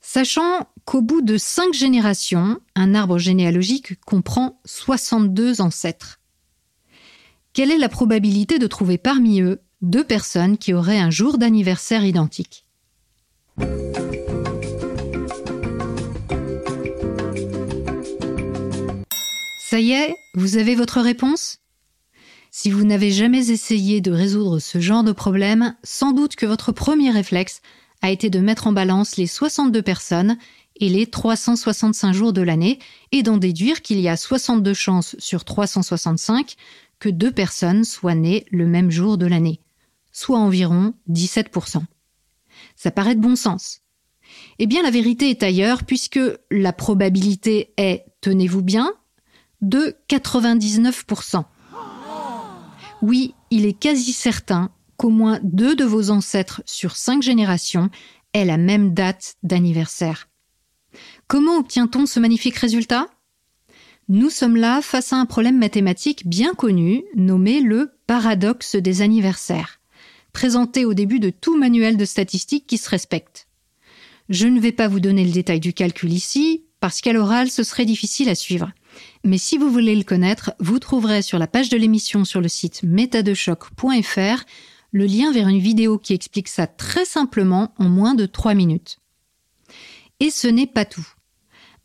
Sachant 0.00 0.68
qu'au 0.84 1.00
bout 1.00 1.22
de 1.22 1.38
cinq 1.38 1.72
générations, 1.72 2.58
un 2.74 2.94
arbre 2.94 3.18
généalogique 3.18 4.00
comprend 4.04 4.60
62 4.64 5.60
ancêtres. 5.60 6.20
Quelle 7.52 7.70
est 7.70 7.78
la 7.78 7.88
probabilité 7.88 8.58
de 8.58 8.66
trouver 8.66 8.98
parmi 8.98 9.40
eux 9.40 9.60
deux 9.80 10.04
personnes 10.04 10.58
qui 10.58 10.74
auraient 10.74 10.98
un 10.98 11.10
jour 11.10 11.38
d'anniversaire 11.38 12.04
identique? 12.04 12.66
Vous 20.34 20.58
avez 20.58 20.76
votre 20.76 21.00
réponse? 21.00 21.58
Si 22.52 22.70
vous 22.70 22.84
n'avez 22.84 23.10
jamais 23.10 23.50
essayé 23.50 24.00
de 24.00 24.12
résoudre 24.12 24.60
ce 24.60 24.78
genre 24.78 25.02
de 25.02 25.12
problème, 25.12 25.74
sans 25.82 26.12
doute 26.12 26.36
que 26.36 26.46
votre 26.46 26.70
premier 26.70 27.10
réflexe 27.10 27.62
a 28.00 28.10
été 28.10 28.30
de 28.30 28.38
mettre 28.38 28.68
en 28.68 28.72
balance 28.72 29.16
les 29.16 29.26
62 29.26 29.82
personnes 29.82 30.38
et 30.76 30.88
les 30.88 31.06
365 31.06 32.12
jours 32.12 32.32
de 32.32 32.42
l'année 32.42 32.78
et 33.10 33.22
d'en 33.22 33.38
déduire 33.38 33.82
qu'il 33.82 33.98
y 33.98 34.08
a 34.08 34.16
62 34.16 34.72
chances 34.72 35.16
sur 35.18 35.44
365 35.44 36.54
que 37.00 37.08
deux 37.08 37.32
personnes 37.32 37.84
soient 37.84 38.14
nées 38.14 38.46
le 38.52 38.66
même 38.66 38.90
jour 38.90 39.18
de 39.18 39.26
l'année, 39.26 39.60
soit 40.12 40.38
environ 40.38 40.94
17%. 41.10 41.82
Ça 42.76 42.90
paraît 42.92 43.16
de 43.16 43.20
bon 43.20 43.34
sens. 43.34 43.80
Eh 44.60 44.66
bien, 44.66 44.82
la 44.82 44.90
vérité 44.90 45.30
est 45.30 45.42
ailleurs 45.42 45.82
puisque 45.84 46.20
la 46.50 46.72
probabilité 46.72 47.74
est, 47.76 48.04
tenez-vous 48.20 48.62
bien, 48.62 48.94
de 49.62 49.96
99%. 50.10 51.44
Oui, 53.00 53.34
il 53.50 53.66
est 53.66 53.72
quasi 53.72 54.12
certain 54.12 54.70
qu'au 54.96 55.10
moins 55.10 55.40
deux 55.42 55.74
de 55.74 55.84
vos 55.84 56.10
ancêtres 56.10 56.62
sur 56.66 56.96
cinq 56.96 57.22
générations 57.22 57.90
aient 58.34 58.44
la 58.44 58.56
même 58.56 58.94
date 58.94 59.34
d'anniversaire. 59.42 60.28
Comment 61.26 61.56
obtient-on 61.58 62.06
ce 62.06 62.20
magnifique 62.20 62.56
résultat? 62.56 63.08
Nous 64.08 64.30
sommes 64.30 64.56
là 64.56 64.82
face 64.82 65.12
à 65.12 65.16
un 65.16 65.26
problème 65.26 65.58
mathématique 65.58 66.26
bien 66.26 66.54
connu 66.54 67.04
nommé 67.16 67.60
le 67.60 67.92
paradoxe 68.06 68.76
des 68.76 69.00
anniversaires, 69.00 69.80
présenté 70.32 70.84
au 70.84 70.92
début 70.92 71.20
de 71.20 71.30
tout 71.30 71.56
manuel 71.56 71.96
de 71.96 72.04
statistiques 72.04 72.66
qui 72.66 72.78
se 72.78 72.90
respecte. 72.90 73.48
Je 74.28 74.46
ne 74.46 74.60
vais 74.60 74.72
pas 74.72 74.88
vous 74.88 75.00
donner 75.00 75.24
le 75.24 75.32
détail 75.32 75.60
du 75.60 75.72
calcul 75.72 76.12
ici, 76.12 76.64
parce 76.80 77.00
qu'à 77.00 77.12
l'oral 77.12 77.50
ce 77.50 77.62
serait 77.62 77.84
difficile 77.84 78.28
à 78.28 78.34
suivre. 78.34 78.72
Mais 79.24 79.38
si 79.38 79.58
vous 79.58 79.70
voulez 79.70 79.94
le 79.94 80.04
connaître, 80.04 80.52
vous 80.58 80.78
trouverez 80.78 81.22
sur 81.22 81.38
la 81.38 81.46
page 81.46 81.68
de 81.68 81.76
l'émission 81.76 82.24
sur 82.24 82.40
le 82.40 82.48
site 82.48 82.82
métadechoc.fr 82.82 84.44
le 84.92 85.06
lien 85.06 85.32
vers 85.32 85.48
une 85.48 85.58
vidéo 85.58 85.98
qui 85.98 86.12
explique 86.12 86.48
ça 86.48 86.66
très 86.66 87.04
simplement 87.04 87.72
en 87.78 87.88
moins 87.88 88.14
de 88.14 88.26
3 88.26 88.54
minutes. 88.54 88.98
Et 90.20 90.30
ce 90.30 90.48
n'est 90.48 90.66
pas 90.66 90.84
tout. 90.84 91.06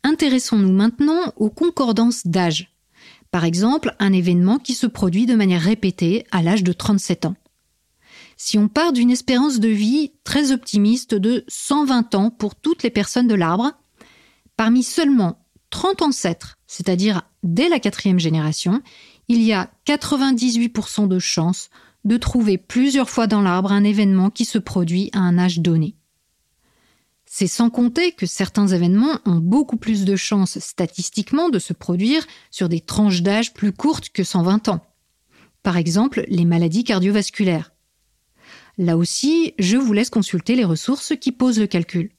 Intéressons-nous 0.04 0.72
maintenant 0.72 1.32
aux 1.36 1.50
concordances 1.50 2.26
d'âge. 2.26 2.70
Par 3.30 3.44
exemple, 3.44 3.94
un 3.98 4.12
événement 4.12 4.58
qui 4.58 4.74
se 4.74 4.86
produit 4.86 5.26
de 5.26 5.34
manière 5.34 5.62
répétée 5.62 6.24
à 6.30 6.42
l'âge 6.42 6.62
de 6.62 6.72
37 6.72 7.26
ans. 7.26 7.36
Si 8.36 8.56
on 8.56 8.68
part 8.68 8.92
d'une 8.92 9.10
espérance 9.10 9.58
de 9.58 9.68
vie 9.68 10.12
très 10.22 10.52
optimiste 10.52 11.14
de 11.14 11.44
120 11.48 12.14
ans 12.14 12.30
pour 12.30 12.54
toutes 12.54 12.82
les 12.82 12.90
personnes 12.90 13.26
de 13.26 13.34
l'arbre, 13.34 13.72
parmi 14.56 14.82
seulement 14.82 15.37
30 15.70 16.02
ancêtres, 16.02 16.58
c'est-à-dire 16.66 17.22
dès 17.42 17.68
la 17.68 17.80
quatrième 17.80 18.18
génération, 18.18 18.82
il 19.28 19.42
y 19.42 19.52
a 19.52 19.70
98% 19.86 21.08
de 21.08 21.18
chances 21.18 21.70
de 22.04 22.16
trouver 22.16 22.58
plusieurs 22.58 23.10
fois 23.10 23.26
dans 23.26 23.42
l'arbre 23.42 23.72
un 23.72 23.84
événement 23.84 24.30
qui 24.30 24.44
se 24.44 24.58
produit 24.58 25.10
à 25.12 25.18
un 25.18 25.38
âge 25.38 25.60
donné. 25.60 25.94
C'est 27.26 27.46
sans 27.46 27.68
compter 27.68 28.12
que 28.12 28.24
certains 28.24 28.68
événements 28.68 29.18
ont 29.26 29.36
beaucoup 29.36 29.76
plus 29.76 30.06
de 30.06 30.16
chances 30.16 30.58
statistiquement 30.60 31.50
de 31.50 31.58
se 31.58 31.74
produire 31.74 32.26
sur 32.50 32.70
des 32.70 32.80
tranches 32.80 33.20
d'âge 33.20 33.52
plus 33.52 33.72
courtes 33.72 34.08
que 34.08 34.24
120 34.24 34.68
ans. 34.68 34.80
Par 35.62 35.76
exemple, 35.76 36.24
les 36.28 36.46
maladies 36.46 36.84
cardiovasculaires. 36.84 37.72
Là 38.78 38.96
aussi, 38.96 39.52
je 39.58 39.76
vous 39.76 39.92
laisse 39.92 40.08
consulter 40.08 40.54
les 40.54 40.64
ressources 40.64 41.12
qui 41.20 41.32
posent 41.32 41.58
le 41.58 41.66
calcul. 41.66 42.12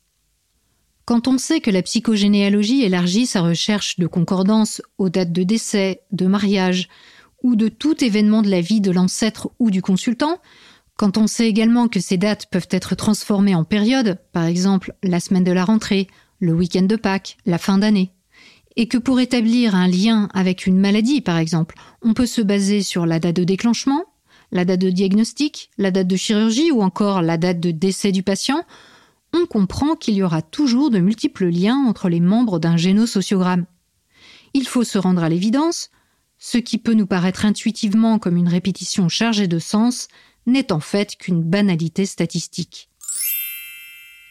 Quand 1.09 1.27
on 1.27 1.39
sait 1.39 1.59
que 1.59 1.71
la 1.71 1.81
psychogénéalogie 1.81 2.83
élargit 2.83 3.25
sa 3.25 3.41
recherche 3.41 3.97
de 3.97 4.05
concordance 4.05 4.79
aux 4.99 5.09
dates 5.09 5.31
de 5.31 5.41
décès, 5.41 6.03
de 6.11 6.27
mariage 6.27 6.87
ou 7.41 7.55
de 7.55 7.67
tout 7.67 8.03
événement 8.03 8.43
de 8.43 8.51
la 8.51 8.61
vie 8.61 8.79
de 8.79 8.91
l'ancêtre 8.91 9.49
ou 9.57 9.71
du 9.71 9.81
consultant, 9.81 10.37
quand 10.97 11.17
on 11.17 11.25
sait 11.25 11.49
également 11.49 11.87
que 11.87 11.99
ces 11.99 12.17
dates 12.17 12.45
peuvent 12.51 12.67
être 12.69 12.93
transformées 12.93 13.55
en 13.55 13.63
périodes, 13.63 14.19
par 14.33 14.45
exemple 14.45 14.93
la 15.01 15.19
semaine 15.19 15.43
de 15.43 15.51
la 15.51 15.65
rentrée, 15.65 16.05
le 16.37 16.53
week-end 16.53 16.83
de 16.83 16.95
Pâques, 16.95 17.37
la 17.47 17.57
fin 17.57 17.79
d'année, 17.79 18.11
et 18.75 18.87
que 18.87 18.99
pour 18.99 19.19
établir 19.19 19.73
un 19.73 19.87
lien 19.87 20.29
avec 20.35 20.67
une 20.67 20.77
maladie, 20.77 21.21
par 21.21 21.39
exemple, 21.39 21.73
on 22.03 22.13
peut 22.13 22.27
se 22.27 22.41
baser 22.41 22.83
sur 22.83 23.07
la 23.07 23.19
date 23.19 23.37
de 23.37 23.45
déclenchement, 23.45 24.05
la 24.51 24.63
date 24.63 24.81
de 24.81 24.91
diagnostic, 24.91 25.71
la 25.79 25.89
date 25.89 26.07
de 26.07 26.17
chirurgie 26.17 26.69
ou 26.71 26.83
encore 26.83 27.23
la 27.23 27.37
date 27.37 27.59
de 27.59 27.71
décès 27.71 28.11
du 28.11 28.21
patient, 28.21 28.63
on 29.33 29.45
comprend 29.45 29.95
qu'il 29.95 30.15
y 30.15 30.23
aura 30.23 30.41
toujours 30.41 30.89
de 30.89 30.99
multiples 30.99 31.47
liens 31.47 31.85
entre 31.87 32.09
les 32.09 32.19
membres 32.19 32.59
d'un 32.59 32.77
génosociogramme. 32.77 33.65
Il 34.53 34.67
faut 34.67 34.83
se 34.83 34.97
rendre 34.97 35.23
à 35.23 35.29
l'évidence, 35.29 35.91
ce 36.37 36.57
qui 36.57 36.77
peut 36.77 36.93
nous 36.93 37.05
paraître 37.05 37.45
intuitivement 37.45 38.17
comme 38.17 38.37
une 38.37 38.47
répétition 38.47 39.09
chargée 39.09 39.47
de 39.47 39.59
sens 39.59 40.07
n'est 40.45 40.71
en 40.71 40.79
fait 40.79 41.15
qu'une 41.15 41.43
banalité 41.43 42.05
statistique. 42.05 42.89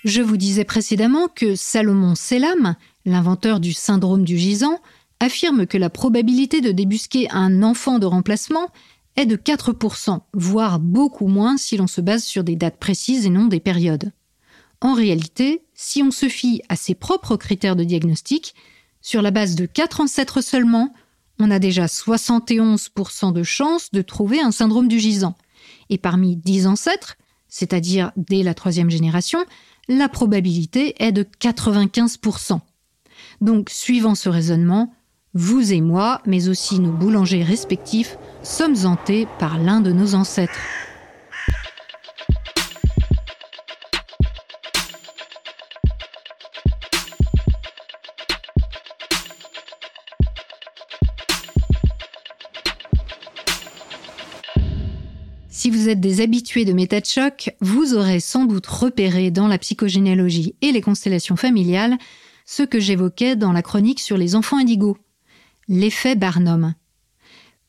Je 0.05 0.23
vous 0.23 0.37
disais 0.37 0.65
précédemment 0.65 1.29
que 1.29 1.55
Salomon 1.55 2.15
Selam, 2.15 2.77
l'inventeur 3.05 3.61
du 3.61 3.73
syndrome 3.73 4.25
du 4.25 4.39
gisant, 4.39 4.81
affirme 5.21 5.67
que 5.67 5.79
la 5.79 5.91
probabilité 5.91 6.61
de 6.61 6.73
débusquer 6.73 7.29
un 7.31 7.63
enfant 7.63 7.99
de 7.99 8.07
remplacement 8.07 8.71
est 9.17 9.27
de 9.27 9.37
4%, 9.37 10.21
voire 10.35 10.79
beaucoup 10.79 11.27
moins 11.27 11.57
si 11.57 11.77
l'on 11.77 11.89
se 11.89 12.01
base 12.01 12.23
sur 12.23 12.45
des 12.45 12.57
dates 12.57 12.79
précises 12.79 13.27
et 13.27 13.31
non 13.31 13.47
des 13.47 13.61
périodes. 13.61 14.13
En 14.81 14.95
réalité, 14.95 15.65
si 15.75 16.03
on 16.03 16.11
se 16.11 16.29
fie 16.29 16.63
à 16.69 16.77
ses 16.77 16.95
propres 16.95 17.37
critères 17.37 17.77
de 17.77 17.85
diagnostic, 17.85 18.55
sur 19.01 19.23
la 19.23 19.31
base 19.31 19.55
de 19.55 19.67
4 19.67 20.03
ancêtres 20.03 20.41
seulement, 20.41 20.93
on 21.41 21.51
a 21.51 21.59
déjà 21.59 21.87
71% 21.87 23.33
de 23.33 23.43
chances 23.43 23.91
de 23.93 24.03
trouver 24.03 24.41
un 24.41 24.51
syndrome 24.51 24.89
du 24.89 24.99
gisant. 24.99 25.37
Et 25.89 25.99
parmi 25.99 26.37
10 26.37 26.67
ancêtres, 26.67 27.17
c'est-à-dire 27.49 28.13
dès 28.17 28.43
la 28.43 28.55
troisième 28.55 28.91
génération, 28.91 29.45
la 29.89 30.09
probabilité 30.09 30.95
est 31.03 31.13
de 31.13 31.25
95%. 31.41 32.61
Donc, 33.41 33.71
suivant 33.71 34.15
ce 34.15 34.29
raisonnement, 34.29 34.93
Vous 35.35 35.73
et 35.73 35.81
moi, 35.81 36.21
mais 36.27 36.49
aussi 36.49 36.79
nos 36.79 36.93
boulangers 36.93 37.43
respectifs, 37.43 38.17
sommes 38.43 38.85
hantés 38.85 39.27
par 39.39 39.59
l'un 39.59 39.81
de 39.81 39.93
nos 39.93 40.15
ancêtres. 40.15 40.59
Si 55.69 55.77
vous 55.77 55.91
êtes 55.91 56.01
des 56.01 56.23
habitués 56.23 56.65
de 56.65 56.73
méta 56.73 56.99
de 56.99 57.05
choc, 57.05 57.55
vous 57.61 57.93
aurez 57.93 58.21
sans 58.21 58.47
doute 58.47 58.67
repéré 58.67 59.31
dans 59.31 59.47
la 59.47 59.59
psychogénéalogie 59.59 60.55
et 60.63 60.73
les 60.73 60.81
constellations 60.81 61.37
familiales 61.37 61.99
ce 62.47 62.63
que 62.63 62.81
j'évoquais 62.81 63.37
dans 63.37 63.53
la 63.53 63.61
chronique 63.61 64.01
sur 64.01 64.17
les 64.17 64.35
enfants 64.35 64.57
indigos, 64.57 64.97
l'effet 65.69 66.15
Barnum. 66.15 66.73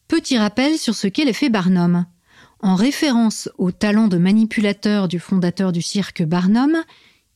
Petit 0.07 0.37
rappel 0.37 0.77
sur 0.77 0.95
ce 0.95 1.07
qu'est 1.07 1.25
l'effet 1.25 1.49
Barnum. 1.49 2.05
En 2.61 2.75
référence 2.75 3.49
au 3.57 3.73
talent 3.73 4.07
de 4.07 4.17
manipulateur 4.17 5.09
du 5.09 5.19
fondateur 5.19 5.73
du 5.73 5.81
cirque 5.81 6.23
Barnum, 6.23 6.81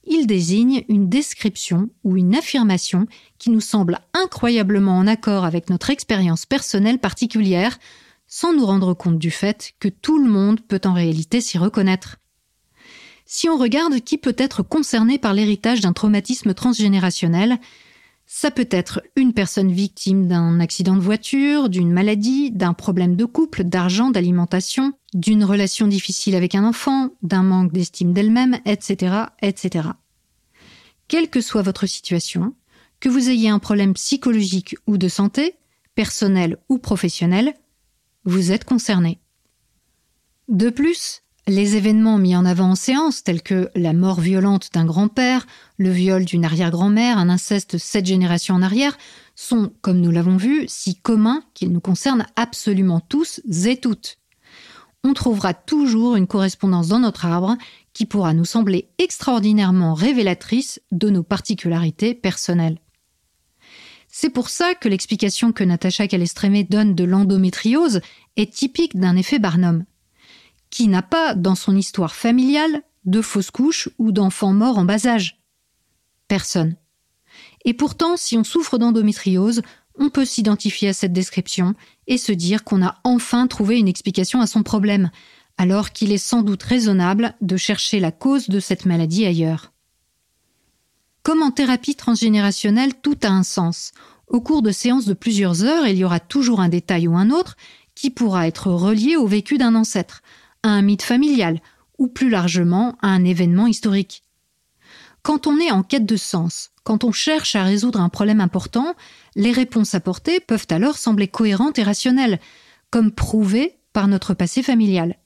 il 0.06 0.28
désigne 0.28 0.86
une 0.88 1.10
description 1.10 1.90
ou 2.06 2.16
une 2.16 2.36
affirmation 2.36 3.06
qui 3.38 3.50
nous 3.50 3.60
semble 3.60 4.00
incroyablement 4.14 4.98
en 4.98 5.08
accord 5.08 5.44
avec 5.44 5.70
notre 5.70 5.90
expérience 5.90 6.46
personnelle 6.46 7.00
particulière, 7.00 7.78
sans 8.36 8.52
nous 8.52 8.66
rendre 8.66 8.96
compte 8.96 9.20
du 9.20 9.30
fait 9.30 9.74
que 9.80 9.88
tout 9.88 10.18
le 10.18 10.28
monde 10.28 10.60
peut 10.60 10.82
en 10.86 10.94
réalité 10.94 11.40
s'y 11.40 11.60
reconnaître. 11.60 12.18
Si 13.28 13.48
on 13.48 13.60
regarde 13.60 14.00
qui 14.00 14.18
peut 14.18 14.34
être 14.40 14.64
concerné 14.64 15.20
par 15.20 15.36
l'héritage 15.36 15.82
d'un 15.82 15.94
traumatisme 15.94 16.56
transgénérationnel, 16.56 17.60
ça 18.26 18.50
peut 18.50 18.68
être 18.72 19.04
une 19.16 19.34
personne 19.34 19.72
victime 19.72 20.28
d'un 20.28 20.60
accident 20.60 20.96
de 20.96 21.02
voiture, 21.02 21.70
d'une 21.70 21.92
maladie, 21.92 22.50
d'un 22.50 22.74
problème 22.74 23.16
de 23.16 23.26
couple, 23.26 23.66
d'argent, 23.66 24.10
d'alimentation, 24.10 24.94
d'une 25.14 25.44
relation 25.44 25.86
difficile 25.86 26.34
avec 26.34 26.56
un 26.56 26.66
enfant, 26.66 27.12
d'un 27.22 27.44
manque 27.44 27.72
d'estime 27.72 28.14
d'elle-même, 28.14 28.58
etc., 28.66 29.26
etc. 29.44 29.90
Quelle 31.08 31.30
que 31.30 31.40
soit 31.40 31.62
votre 31.62 31.86
situation, 31.86 32.56
que 33.00 33.10
vous 33.10 33.30
ayez 33.30 33.50
un 33.50 33.60
problème 33.60 33.94
psychologique 33.94 34.76
ou 34.88 34.98
de 34.98 35.08
santé, 35.08 35.54
personnel 35.94 36.58
ou 36.68 36.80
professionnel, 36.80 37.54
vous 38.26 38.52
êtes 38.52 38.64
concerné. 38.66 39.20
De 40.48 40.70
plus, 40.70 41.24
les 41.48 41.76
événements 41.76 42.18
mis 42.18 42.36
en 42.36 42.46
avant 42.46 42.72
en 42.72 42.76
séance, 42.76 43.24
tels 43.24 43.42
que 43.42 43.70
la 43.76 43.94
mort 43.94 44.22
violente 44.22 44.70
d'un 44.74 44.86
grand-père, 44.86 45.46
le 45.78 45.90
viol 45.90 46.24
d'une 46.24 46.46
arrière-grand-mère, 46.46 47.18
un 47.18 47.30
inceste 47.30 47.78
sept 47.78 48.06
générations 48.06 48.56
en 48.56 48.62
arrière, 48.62 48.98
sont, 49.36 49.74
comme 49.82 50.00
nous 50.00 50.12
l'avons 50.12 50.38
vu, 50.38 50.66
si 50.68 50.96
communs 50.96 51.44
qu'ils 51.54 51.72
nous 51.72 51.82
concernent 51.82 52.26
absolument 52.36 53.02
tous 53.02 53.42
et 53.66 53.78
toutes. 53.78 54.20
On 55.04 55.14
trouvera 55.14 55.54
toujours 55.54 56.16
une 56.16 56.28
correspondance 56.28 56.88
dans 56.88 57.00
notre 57.00 57.26
arbre 57.26 57.58
qui 57.92 58.06
pourra 58.06 58.34
nous 58.34 58.46
sembler 58.46 58.88
extraordinairement 58.98 59.94
révélatrice 59.94 60.82
de 60.94 61.10
nos 61.10 61.24
particularités 61.24 62.14
personnelles. 62.14 62.80
C'est 64.16 64.30
pour 64.30 64.50
ça 64.50 64.76
que 64.76 64.88
l'explication 64.88 65.52
que 65.52 65.64
Natacha 65.64 66.08
Calestrémé 66.08 66.64
donne 66.64 66.94
de 66.94 67.04
l'endométriose 67.04 68.00
est 68.36 68.54
typique 68.54 68.96
d'un 68.96 69.16
effet 69.16 69.40
Barnum. 69.40 69.86
Qui 70.70 70.88
n'a 70.88 71.02
pas, 71.02 71.34
dans 71.34 71.56
son 71.56 71.76
histoire 71.76 72.14
familiale, 72.14 72.84
de 73.06 73.24
fausses 73.24 73.50
couches 73.50 73.90
ou 73.98 74.12
d'enfants 74.12 74.54
morts 74.54 74.78
en 74.78 74.86
bas 74.86 75.08
âge 75.08 75.42
Personne. 76.28 76.76
Et 77.66 77.74
pourtant, 77.74 78.16
si 78.16 78.38
on 78.38 78.44
souffre 78.44 78.78
d'endométriose, 78.78 79.64
on 79.98 80.12
peut 80.12 80.26
s'identifier 80.26 80.90
à 80.90 80.94
cette 80.94 81.12
description 81.12 81.74
et 82.06 82.20
se 82.20 82.32
dire 82.32 82.64
qu'on 82.64 82.86
a 82.86 83.00
enfin 83.04 83.48
trouvé 83.48 83.80
une 83.80 83.88
explication 83.88 84.42
à 84.42 84.48
son 84.48 84.62
problème, 84.62 85.10
alors 85.58 85.90
qu'il 85.90 86.12
est 86.12 86.20
sans 86.20 86.44
doute 86.44 86.62
raisonnable 86.62 87.34
de 87.42 87.58
chercher 87.58 88.00
la 88.00 88.12
cause 88.12 88.48
de 88.48 88.60
cette 88.60 88.86
maladie 88.86 89.26
ailleurs. 89.26 89.73
Comme 91.24 91.42
en 91.42 91.52
thérapie 91.52 91.96
transgénérationnelle, 91.96 92.96
tout 93.02 93.18
a 93.24 93.30
un 93.30 93.44
sens. 93.44 93.94
Au 94.28 94.42
cours 94.42 94.62
de 94.62 94.72
séances 94.72 95.06
de 95.06 95.14
plusieurs 95.14 95.64
heures, 95.64 95.88
il 95.88 95.98
y 95.98 96.04
aura 96.04 96.20
toujours 96.20 96.60
un 96.60 96.68
détail 96.68 97.08
ou 97.08 97.16
un 97.16 97.30
autre 97.30 97.56
qui 97.96 98.10
pourra 98.10 98.46
être 98.46 98.68
relié 98.68 99.16
au 99.16 99.26
vécu 99.26 99.58
d'un 99.58 99.76
ancêtre, 99.76 100.22
à 100.64 100.70
un 100.70 100.82
mythe 100.82 101.02
familial, 101.02 101.62
ou 101.98 102.10
plus 102.10 102.30
largement 102.30 102.98
à 103.02 103.08
un 103.08 103.24
événement 103.24 103.68
historique. 103.68 104.24
Quand 105.22 105.48
on 105.48 105.58
est 105.60 105.72
en 105.72 105.84
quête 105.84 106.06
de 106.06 106.18
sens, 106.18 106.72
quand 106.84 107.06
on 107.06 107.14
cherche 107.14 107.56
à 107.56 107.64
résoudre 107.64 108.02
un 108.02 108.10
problème 108.10 108.42
important, 108.42 108.94
les 109.36 109.54
réponses 109.54 109.96
apportées 109.96 110.42
peuvent 110.42 110.68
alors 110.70 110.98
sembler 110.98 111.30
cohérentes 111.30 111.80
et 111.80 111.84
rationnelles, 111.84 112.42
comme 112.90 113.12
prouvées 113.12 113.78
par 113.94 114.10
notre 114.10 114.34
passé 114.34 114.62
familial. 114.62 115.18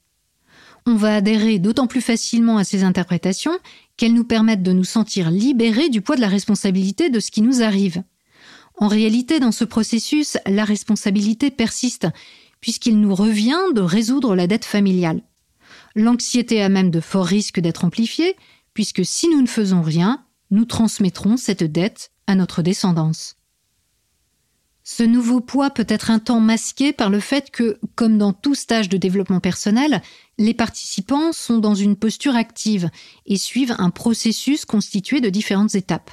On 0.89 0.95
va 0.95 1.17
adhérer 1.17 1.60
d'autant 1.60 1.86
plus 1.86 2.00
facilement 2.00 2.58
à 2.58 2.63
ces 2.63 2.86
interprétations 2.86 3.60
qu'elles 3.97 4.13
nous 4.13 4.23
permettent 4.23 4.63
de 4.63 4.71
nous 4.71 4.86
sentir 4.86 5.30
libérés 5.30 5.89
du 5.89 6.02
poids 6.02 6.15
de 6.15 6.21
la 6.21 6.30
responsabilité 6.30 7.10
de 7.10 7.19
ce 7.19 7.30
qui 7.30 7.41
nous 7.41 7.62
arrive. 7.62 8.04
En 8.78 8.88
réalité, 8.88 9.41
dans 9.41 9.52
ce 9.52 9.65
processus, 9.65 10.38
la 10.45 10.63
responsabilité 10.63 11.52
persiste, 11.52 12.08
puisqu'il 12.62 13.02
nous 13.02 13.13
revient 13.13 13.60
de 13.76 13.82
résoudre 13.82 14.34
la 14.34 14.47
dette 14.47 14.63
familiale. 14.63 15.23
L'anxiété 15.93 16.62
a 16.62 16.69
même 16.69 16.89
de 16.89 17.02
forts 17.02 17.26
risques 17.26 17.60
d'être 17.60 17.84
amplifiée, 17.84 18.38
puisque 18.73 19.04
si 19.04 19.28
nous 19.28 19.41
ne 19.41 19.47
faisons 19.47 19.82
rien, 19.82 20.23
nous 20.52 20.63
transmettrons 20.63 21.36
cette 21.36 21.65
dette 21.65 22.12
à 22.28 22.36
notre 22.36 22.62
descendance. 22.62 23.37
Ce 24.89 25.04
nouveau 25.04 25.41
poids 25.41 25.69
peut 25.69 25.86
être 25.89 26.12
un 26.12 26.19
temps 26.19 26.39
masqué 26.39 26.93
par 26.93 27.10
le 27.10 27.19
fait 27.19 27.52
que, 27.52 27.78
comme 27.95 28.17
dans 28.17 28.32
tout 28.32 28.56
stage 28.56 28.88
de 28.88 28.95
développement 28.95 29.41
personnel, 29.41 30.02
les 30.38 30.54
participants 30.54 31.34
sont 31.34 31.58
dans 31.58 31.76
une 31.76 31.97
posture 31.97 32.38
active 32.38 32.89
et 33.26 33.36
suivent 33.36 33.76
un 33.80 33.89
processus 33.89 34.63
constitué 34.63 35.19
de 35.19 35.30
différentes 35.30 35.76
étapes. 35.76 36.12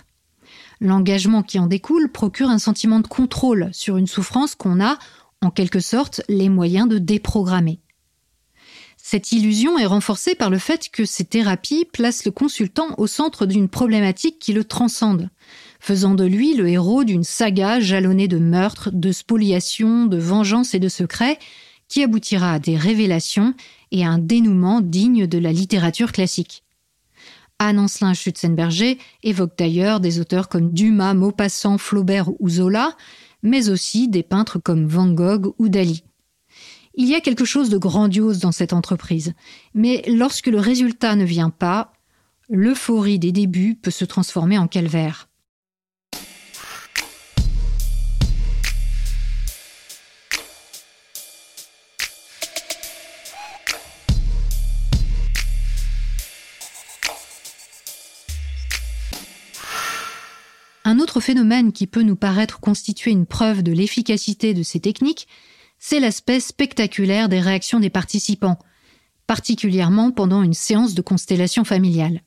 L'engagement 0.80 1.44
qui 1.44 1.60
en 1.60 1.68
découle 1.68 2.10
procure 2.10 2.50
un 2.50 2.58
sentiment 2.58 2.98
de 2.98 3.06
contrôle 3.06 3.70
sur 3.72 3.96
une 3.96 4.08
souffrance 4.08 4.56
qu'on 4.56 4.84
a, 4.84 4.98
en 5.40 5.52
quelque 5.52 5.78
sorte, 5.78 6.22
les 6.28 6.48
moyens 6.48 6.88
de 6.88 6.98
déprogrammer. 6.98 7.78
Cette 8.96 9.30
illusion 9.30 9.78
est 9.78 9.86
renforcée 9.86 10.34
par 10.34 10.50
le 10.50 10.58
fait 10.58 10.88
que 10.88 11.04
ces 11.04 11.24
thérapies 11.24 11.84
placent 11.92 12.24
le 12.24 12.32
consultant 12.32 12.88
au 12.98 13.06
centre 13.06 13.46
d'une 13.46 13.68
problématique 13.68 14.40
qui 14.40 14.52
le 14.52 14.64
transcende 14.64 15.30
faisant 15.84 16.14
de 16.14 16.24
lui 16.24 16.54
le 16.54 16.66
héros 16.66 17.04
d'une 17.04 17.24
saga 17.24 17.78
jalonnée 17.78 18.26
de 18.26 18.38
meurtres, 18.38 18.88
de 18.90 19.12
spoliations, 19.12 20.06
de 20.06 20.16
vengeances 20.16 20.72
et 20.72 20.78
de 20.78 20.88
secrets, 20.88 21.38
qui 21.88 22.02
aboutira 22.02 22.52
à 22.52 22.58
des 22.58 22.78
révélations 22.78 23.52
et 23.90 24.02
à 24.02 24.08
un 24.08 24.18
dénouement 24.18 24.80
digne 24.80 25.26
de 25.26 25.36
la 25.36 25.52
littérature 25.52 26.12
classique. 26.12 26.64
Anne 27.58 27.78
Ancelin 27.78 28.14
Schutzenberger 28.14 28.96
évoque 29.22 29.58
d'ailleurs 29.58 30.00
des 30.00 30.20
auteurs 30.20 30.48
comme 30.48 30.72
Dumas, 30.72 31.12
Maupassant, 31.12 31.76
Flaubert 31.76 32.30
ou 32.40 32.48
Zola, 32.48 32.96
mais 33.42 33.68
aussi 33.68 34.08
des 34.08 34.22
peintres 34.22 34.58
comme 34.58 34.86
Van 34.86 35.12
Gogh 35.12 35.52
ou 35.58 35.68
Dali. 35.68 36.02
Il 36.94 37.06
y 37.06 37.14
a 37.14 37.20
quelque 37.20 37.44
chose 37.44 37.68
de 37.68 37.76
grandiose 37.76 38.38
dans 38.38 38.52
cette 38.52 38.72
entreprise, 38.72 39.34
mais 39.74 40.02
lorsque 40.06 40.46
le 40.46 40.60
résultat 40.60 41.14
ne 41.14 41.24
vient 41.24 41.50
pas, 41.50 41.92
l'euphorie 42.48 43.18
des 43.18 43.32
débuts 43.32 43.74
peut 43.74 43.90
se 43.90 44.06
transformer 44.06 44.56
en 44.56 44.66
calvaire. 44.66 45.28
Un 60.94 61.00
autre 61.00 61.18
phénomène 61.18 61.72
qui 61.72 61.88
peut 61.88 62.02
nous 62.02 62.14
paraître 62.14 62.60
constituer 62.60 63.10
une 63.10 63.26
preuve 63.26 63.64
de 63.64 63.72
l'efficacité 63.72 64.54
de 64.54 64.62
ces 64.62 64.78
techniques, 64.78 65.26
c'est 65.76 65.98
l'aspect 65.98 66.38
spectaculaire 66.38 67.28
des 67.28 67.40
réactions 67.40 67.80
des 67.80 67.90
participants, 67.90 68.60
particulièrement 69.26 70.12
pendant 70.12 70.44
une 70.44 70.54
séance 70.54 70.94
de 70.94 71.02
constellation 71.02 71.64
familiale. 71.64 72.20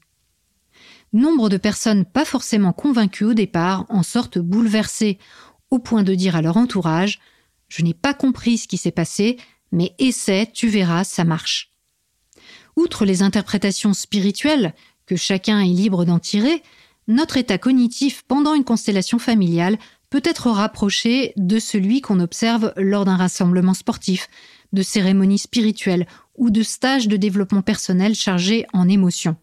Nombre 1.13 1.47
de 1.47 1.55
personnes 1.55 2.03
pas 2.03 2.25
forcément 2.25 2.73
convaincues 2.73 3.23
au 3.23 3.33
départ 3.33 3.85
en 3.87 4.03
sortent 4.03 4.37
bouleversées, 4.37 5.17
au 5.71 5.79
point 5.79 6.03
de 6.03 6.13
dire 6.13 6.35
à 6.35 6.41
leur 6.41 6.57
entourage 6.57 7.21
Je 7.69 7.83
n'ai 7.83 7.93
pas 7.93 8.13
compris 8.13 8.57
ce 8.57 8.67
qui 8.67 8.75
s'est 8.75 8.91
passé, 8.91 9.37
mais 9.71 9.95
essaie, 9.97 10.51
tu 10.53 10.67
verras, 10.67 11.05
ça 11.05 11.23
marche. 11.23 11.71
Outre 12.75 13.05
les 13.05 13.21
interprétations 13.21 13.93
spirituelles, 13.93 14.73
que 15.05 15.15
chacun 15.15 15.61
est 15.61 15.67
libre 15.67 16.03
d'en 16.03 16.19
tirer, 16.19 16.61
notre 17.07 17.37
état 17.37 17.57
cognitif 17.57 18.23
pendant 18.27 18.53
une 18.53 18.63
constellation 18.63 19.19
familiale 19.19 19.77
peut 20.09 20.21
être 20.23 20.49
rapproché 20.49 21.33
de 21.35 21.59
celui 21.59 22.01
qu'on 22.01 22.19
observe 22.19 22.73
lors 22.77 23.05
d'un 23.05 23.17
rassemblement 23.17 23.73
sportif, 23.73 24.29
de 24.73 24.81
cérémonies 24.81 25.37
spirituelles 25.37 26.07
ou 26.35 26.49
de 26.49 26.63
stages 26.63 27.07
de 27.07 27.17
développement 27.17 27.61
personnel 27.61 28.15
chargés 28.15 28.65
en 28.73 28.87
émotions. 28.87 29.35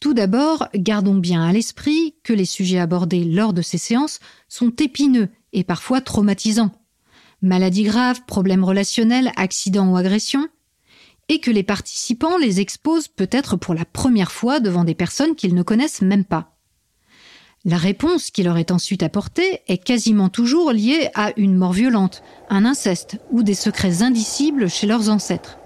Tout 0.00 0.14
d'abord, 0.14 0.68
gardons 0.74 1.14
bien 1.14 1.44
à 1.44 1.52
l'esprit 1.52 2.16
que 2.24 2.32
les 2.32 2.44
sujets 2.44 2.80
abordés 2.80 3.24
lors 3.24 3.52
de 3.52 3.62
ces 3.62 3.78
séances 3.78 4.18
sont 4.48 4.72
épineux 4.80 5.28
et 5.52 5.62
parfois 5.62 6.00
traumatisants. 6.00 6.72
Maladies 7.40 7.84
graves, 7.84 8.24
problèmes 8.26 8.64
relationnels, 8.64 9.30
accidents 9.36 9.92
ou 9.92 9.96
agressions, 9.96 10.48
et 11.32 11.38
que 11.38 11.50
les 11.50 11.62
participants 11.62 12.36
les 12.36 12.60
exposent 12.60 13.08
peut-être 13.08 13.56
pour 13.56 13.72
la 13.72 13.86
première 13.86 14.30
fois 14.30 14.60
devant 14.60 14.84
des 14.84 14.94
personnes 14.94 15.34
qu'ils 15.34 15.54
ne 15.54 15.62
connaissent 15.62 16.02
même 16.02 16.26
pas. 16.26 16.54
La 17.64 17.78
réponse 17.78 18.30
qui 18.30 18.42
leur 18.42 18.58
est 18.58 18.70
ensuite 18.70 19.02
apportée 19.02 19.60
est 19.66 19.82
quasiment 19.82 20.28
toujours 20.28 20.72
liée 20.72 21.08
à 21.14 21.32
une 21.38 21.56
mort 21.56 21.72
violente, 21.72 22.22
un 22.50 22.66
inceste 22.66 23.16
ou 23.30 23.42
des 23.42 23.54
secrets 23.54 24.02
indicibles 24.02 24.68
chez 24.68 24.86
leurs 24.86 25.08
ancêtres. 25.08 25.56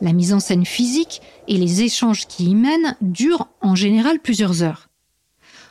La 0.00 0.14
mise 0.14 0.32
en 0.32 0.40
scène 0.40 0.64
physique 0.64 1.20
et 1.46 1.58
les 1.58 1.82
échanges 1.82 2.26
qui 2.26 2.46
y 2.46 2.54
mènent 2.54 2.96
durent 3.02 3.48
en 3.60 3.74
général 3.74 4.18
plusieurs 4.20 4.62
heures. 4.62 4.88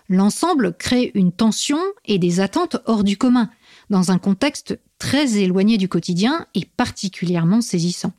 L'ensemble 0.08 0.76
crée 0.78 1.10
une 1.16 1.32
tension 1.32 1.80
et 2.06 2.20
des 2.20 2.42
attentes 2.42 2.78
hors 2.86 3.04
du 3.04 3.18
commun, 3.18 3.50
dans 3.90 4.12
un 4.12 4.20
contexte 4.20 4.80
très 5.00 5.38
éloigné 5.38 5.80
du 5.80 5.90
quotidien 5.90 6.46
et 6.54 6.66
particulièrement 6.78 7.62
saisissant. 7.62 8.14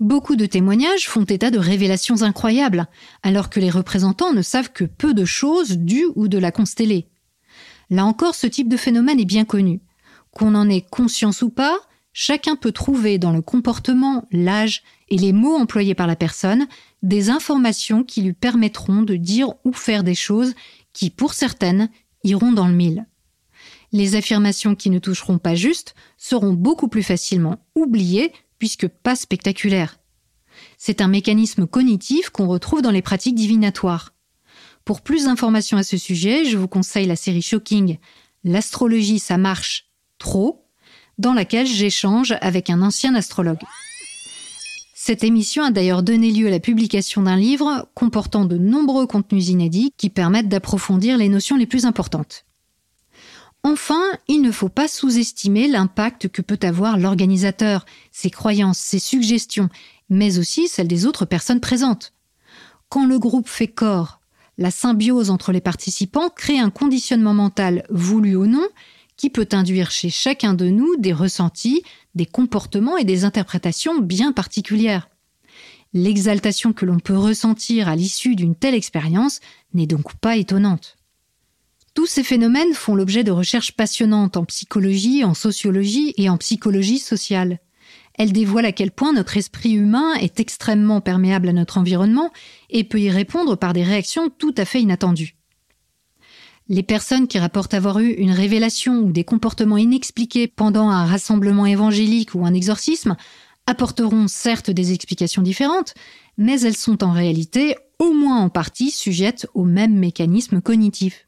Beaucoup 0.00 0.34
de 0.34 0.46
témoignages 0.46 1.08
font 1.08 1.24
état 1.24 1.50
de 1.50 1.58
révélations 1.58 2.22
incroyables, 2.22 2.88
alors 3.22 3.50
que 3.50 3.60
les 3.60 3.68
représentants 3.68 4.32
ne 4.32 4.40
savent 4.40 4.72
que 4.72 4.84
peu 4.84 5.12
de 5.12 5.26
choses 5.26 5.76
du 5.76 6.06
ou 6.14 6.26
de 6.26 6.38
la 6.38 6.50
constellée. 6.50 7.06
Là 7.90 8.06
encore, 8.06 8.34
ce 8.34 8.46
type 8.46 8.70
de 8.70 8.78
phénomène 8.78 9.20
est 9.20 9.26
bien 9.26 9.44
connu. 9.44 9.82
Qu'on 10.30 10.54
en 10.54 10.70
ait 10.70 10.80
conscience 10.80 11.42
ou 11.42 11.50
pas, 11.50 11.78
chacun 12.14 12.56
peut 12.56 12.72
trouver 12.72 13.18
dans 13.18 13.32
le 13.32 13.42
comportement, 13.42 14.26
l'âge 14.32 14.82
et 15.10 15.18
les 15.18 15.34
mots 15.34 15.56
employés 15.56 15.94
par 15.94 16.06
la 16.06 16.16
personne 16.16 16.66
des 17.02 17.28
informations 17.28 18.02
qui 18.02 18.22
lui 18.22 18.32
permettront 18.32 19.02
de 19.02 19.16
dire 19.16 19.52
ou 19.64 19.72
faire 19.74 20.02
des 20.02 20.14
choses 20.14 20.54
qui, 20.94 21.10
pour 21.10 21.34
certaines, 21.34 21.90
iront 22.24 22.52
dans 22.52 22.68
le 22.68 22.74
mille. 22.74 23.06
Les 23.92 24.16
affirmations 24.16 24.74
qui 24.74 24.88
ne 24.88 24.98
toucheront 24.98 25.38
pas 25.38 25.56
juste 25.56 25.94
seront 26.16 26.54
beaucoup 26.54 26.88
plus 26.88 27.02
facilement 27.02 27.58
oubliées 27.74 28.32
puisque 28.60 28.86
pas 28.86 29.16
spectaculaire. 29.16 29.98
C'est 30.78 31.00
un 31.00 31.08
mécanisme 31.08 31.66
cognitif 31.66 32.30
qu'on 32.30 32.46
retrouve 32.46 32.82
dans 32.82 32.92
les 32.92 33.02
pratiques 33.02 33.34
divinatoires. 33.34 34.14
Pour 34.84 35.00
plus 35.00 35.24
d'informations 35.24 35.78
à 35.78 35.82
ce 35.82 35.96
sujet, 35.96 36.44
je 36.44 36.56
vous 36.56 36.68
conseille 36.68 37.06
la 37.06 37.16
série 37.16 37.42
Shocking 37.42 37.98
L'astrologie, 38.44 39.18
ça 39.18 39.36
marche 39.36 39.90
trop, 40.18 40.64
dans 41.18 41.34
laquelle 41.34 41.66
j'échange 41.66 42.34
avec 42.40 42.70
un 42.70 42.80
ancien 42.80 43.14
astrologue. 43.14 43.60
Cette 44.94 45.24
émission 45.24 45.64
a 45.64 45.70
d'ailleurs 45.70 46.02
donné 46.02 46.30
lieu 46.30 46.46
à 46.46 46.50
la 46.50 46.60
publication 46.60 47.22
d'un 47.22 47.36
livre 47.36 47.88
comportant 47.94 48.44
de 48.44 48.56
nombreux 48.56 49.06
contenus 49.06 49.48
inédits 49.48 49.92
qui 49.96 50.10
permettent 50.10 50.48
d'approfondir 50.48 51.18
les 51.18 51.28
notions 51.28 51.56
les 51.56 51.66
plus 51.66 51.84
importantes. 51.84 52.44
Enfin, 53.62 54.02
il 54.26 54.40
ne 54.40 54.52
faut 54.52 54.70
pas 54.70 54.88
sous-estimer 54.88 55.68
l'impact 55.68 56.28
que 56.28 56.40
peut 56.40 56.58
avoir 56.62 56.96
l'organisateur, 56.98 57.84
ses 58.10 58.30
croyances, 58.30 58.78
ses 58.78 58.98
suggestions, 58.98 59.68
mais 60.08 60.38
aussi 60.38 60.66
celles 60.66 60.88
des 60.88 61.06
autres 61.06 61.26
personnes 61.26 61.60
présentes. 61.60 62.14
Quand 62.88 63.06
le 63.06 63.18
groupe 63.18 63.48
fait 63.48 63.68
corps, 63.68 64.20
la 64.56 64.70
symbiose 64.70 65.30
entre 65.30 65.52
les 65.52 65.60
participants 65.60 66.30
crée 66.30 66.58
un 66.58 66.70
conditionnement 66.70 67.34
mental, 67.34 67.84
voulu 67.90 68.34
ou 68.34 68.46
non, 68.46 68.66
qui 69.16 69.28
peut 69.28 69.48
induire 69.52 69.90
chez 69.90 70.08
chacun 70.08 70.54
de 70.54 70.68
nous 70.68 70.96
des 70.96 71.12
ressentis, 71.12 71.82
des 72.14 72.26
comportements 72.26 72.96
et 72.96 73.04
des 73.04 73.24
interprétations 73.24 73.98
bien 73.98 74.32
particulières. 74.32 75.08
L'exaltation 75.92 76.72
que 76.72 76.86
l'on 76.86 76.98
peut 76.98 77.16
ressentir 77.16 77.88
à 77.88 77.96
l'issue 77.96 78.36
d'une 78.36 78.54
telle 78.54 78.74
expérience 78.74 79.40
n'est 79.74 79.86
donc 79.86 80.14
pas 80.14 80.36
étonnante. 80.36 80.96
Tous 82.00 82.06
ces 82.06 82.24
phénomènes 82.24 82.72
font 82.72 82.94
l'objet 82.94 83.24
de 83.24 83.30
recherches 83.30 83.72
passionnantes 83.72 84.38
en 84.38 84.46
psychologie, 84.46 85.22
en 85.22 85.34
sociologie 85.34 86.14
et 86.16 86.30
en 86.30 86.38
psychologie 86.38 86.98
sociale. 86.98 87.58
Elles 88.14 88.32
dévoilent 88.32 88.64
à 88.64 88.72
quel 88.72 88.90
point 88.90 89.12
notre 89.12 89.36
esprit 89.36 89.72
humain 89.72 90.14
est 90.14 90.40
extrêmement 90.40 91.02
perméable 91.02 91.50
à 91.50 91.52
notre 91.52 91.76
environnement 91.76 92.32
et 92.70 92.84
peut 92.84 93.02
y 93.02 93.10
répondre 93.10 93.54
par 93.54 93.74
des 93.74 93.82
réactions 93.82 94.30
tout 94.30 94.54
à 94.56 94.64
fait 94.64 94.80
inattendues. 94.80 95.36
Les 96.70 96.82
personnes 96.82 97.28
qui 97.28 97.38
rapportent 97.38 97.74
avoir 97.74 97.98
eu 97.98 98.08
une 98.12 98.32
révélation 98.32 99.00
ou 99.00 99.12
des 99.12 99.24
comportements 99.24 99.76
inexpliqués 99.76 100.48
pendant 100.48 100.88
un 100.88 101.04
rassemblement 101.04 101.66
évangélique 101.66 102.34
ou 102.34 102.46
un 102.46 102.54
exorcisme 102.54 103.14
apporteront 103.66 104.26
certes 104.26 104.70
des 104.70 104.94
explications 104.94 105.42
différentes, 105.42 105.92
mais 106.38 106.62
elles 106.62 106.78
sont 106.78 107.04
en 107.04 107.12
réalité 107.12 107.76
au 107.98 108.14
moins 108.14 108.40
en 108.40 108.48
partie 108.48 108.90
sujettes 108.90 109.46
au 109.52 109.66
même 109.66 109.98
mécanisme 109.98 110.62
cognitif. 110.62 111.26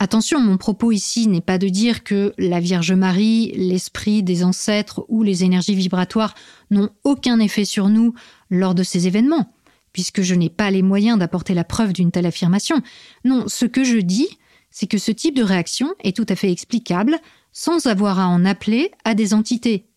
Attention, 0.00 0.38
mon 0.38 0.58
propos 0.58 0.92
ici 0.92 1.26
n'est 1.26 1.40
pas 1.40 1.58
de 1.58 1.68
dire 1.68 2.04
que 2.04 2.32
la 2.38 2.60
Vierge 2.60 2.92
Marie, 2.92 3.50
l'esprit 3.56 4.22
des 4.22 4.44
ancêtres 4.44 5.04
ou 5.08 5.24
les 5.24 5.42
énergies 5.42 5.74
vibratoires 5.74 6.34
n'ont 6.70 6.90
aucun 7.02 7.40
effet 7.40 7.64
sur 7.64 7.88
nous 7.88 8.14
lors 8.48 8.76
de 8.76 8.84
ces 8.84 9.08
événements, 9.08 9.52
puisque 9.92 10.22
je 10.22 10.36
n'ai 10.36 10.50
pas 10.50 10.70
les 10.70 10.82
moyens 10.82 11.18
d'apporter 11.18 11.52
la 11.52 11.64
preuve 11.64 11.92
d'une 11.92 12.12
telle 12.12 12.26
affirmation. 12.26 12.80
Non, 13.24 13.48
ce 13.48 13.64
que 13.66 13.82
je 13.82 13.98
dis, 13.98 14.28
c'est 14.70 14.86
que 14.86 14.98
ce 14.98 15.10
type 15.10 15.34
de 15.34 15.42
réaction 15.42 15.92
est 16.04 16.16
tout 16.16 16.26
à 16.28 16.36
fait 16.36 16.52
explicable 16.52 17.18
sans 17.52 17.86
avoir 17.86 18.20
à 18.20 18.28
en 18.28 18.44
appeler 18.44 18.92
à 19.04 19.14
des 19.14 19.34
entités. 19.34 19.88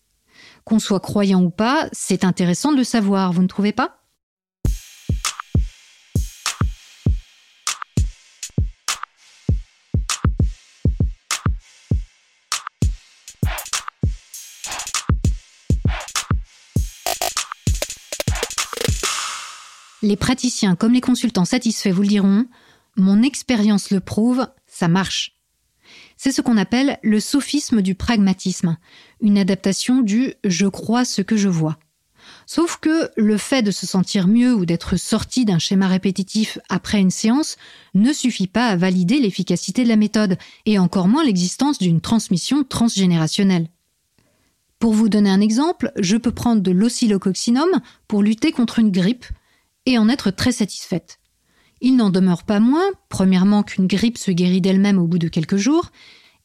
Qu'on 0.64 0.80
soit 0.80 0.98
croyant 0.98 1.44
ou 1.44 1.50
pas, 1.50 1.88
c'est 1.92 2.24
intéressant 2.24 2.72
de 2.72 2.78
le 2.78 2.84
savoir, 2.84 3.32
vous 3.32 3.42
ne 3.42 3.46
trouvez 3.46 3.72
pas? 3.72 4.01
Les 20.02 20.16
praticiens 20.16 20.74
comme 20.74 20.92
les 20.92 21.00
consultants 21.00 21.44
satisfaits 21.44 21.90
vous 21.90 22.02
le 22.02 22.08
diront, 22.08 22.46
mon 22.96 23.22
expérience 23.22 23.90
le 23.90 24.00
prouve, 24.00 24.48
ça 24.66 24.88
marche. 24.88 25.38
C'est 26.16 26.32
ce 26.32 26.42
qu'on 26.42 26.56
appelle 26.56 26.98
le 27.02 27.20
sophisme 27.20 27.82
du 27.82 27.94
pragmatisme, 27.94 28.76
une 29.20 29.38
adaptation 29.38 30.02
du 30.02 30.34
je 30.44 30.66
crois 30.66 31.04
ce 31.04 31.22
que 31.22 31.36
je 31.36 31.48
vois. 31.48 31.78
Sauf 32.46 32.78
que 32.78 33.10
le 33.16 33.36
fait 33.36 33.62
de 33.62 33.70
se 33.70 33.86
sentir 33.86 34.26
mieux 34.26 34.54
ou 34.54 34.66
d'être 34.66 34.96
sorti 34.96 35.44
d'un 35.44 35.58
schéma 35.58 35.86
répétitif 35.86 36.58
après 36.68 37.00
une 37.00 37.10
séance 37.10 37.56
ne 37.94 38.12
suffit 38.12 38.46
pas 38.46 38.66
à 38.66 38.76
valider 38.76 39.20
l'efficacité 39.20 39.84
de 39.84 39.88
la 39.88 39.96
méthode, 39.96 40.36
et 40.66 40.78
encore 40.78 41.08
moins 41.08 41.24
l'existence 41.24 41.78
d'une 41.78 42.00
transmission 42.00 42.64
transgénérationnelle. 42.64 43.68
Pour 44.78 44.94
vous 44.94 45.08
donner 45.08 45.30
un 45.30 45.40
exemple, 45.40 45.92
je 45.96 46.16
peux 46.16 46.32
prendre 46.32 46.62
de 46.62 46.72
l'oscillococcinum 46.72 47.80
pour 48.08 48.22
lutter 48.22 48.50
contre 48.50 48.80
une 48.80 48.90
grippe 48.90 49.26
et 49.86 49.98
en 49.98 50.08
être 50.08 50.30
très 50.30 50.52
satisfaite. 50.52 51.18
Il 51.80 51.96
n'en 51.96 52.10
demeure 52.10 52.44
pas 52.44 52.60
moins, 52.60 52.86
premièrement, 53.08 53.62
qu'une 53.62 53.86
grippe 53.86 54.18
se 54.18 54.30
guérit 54.30 54.60
d'elle-même 54.60 54.98
au 54.98 55.06
bout 55.06 55.18
de 55.18 55.28
quelques 55.28 55.56
jours, 55.56 55.90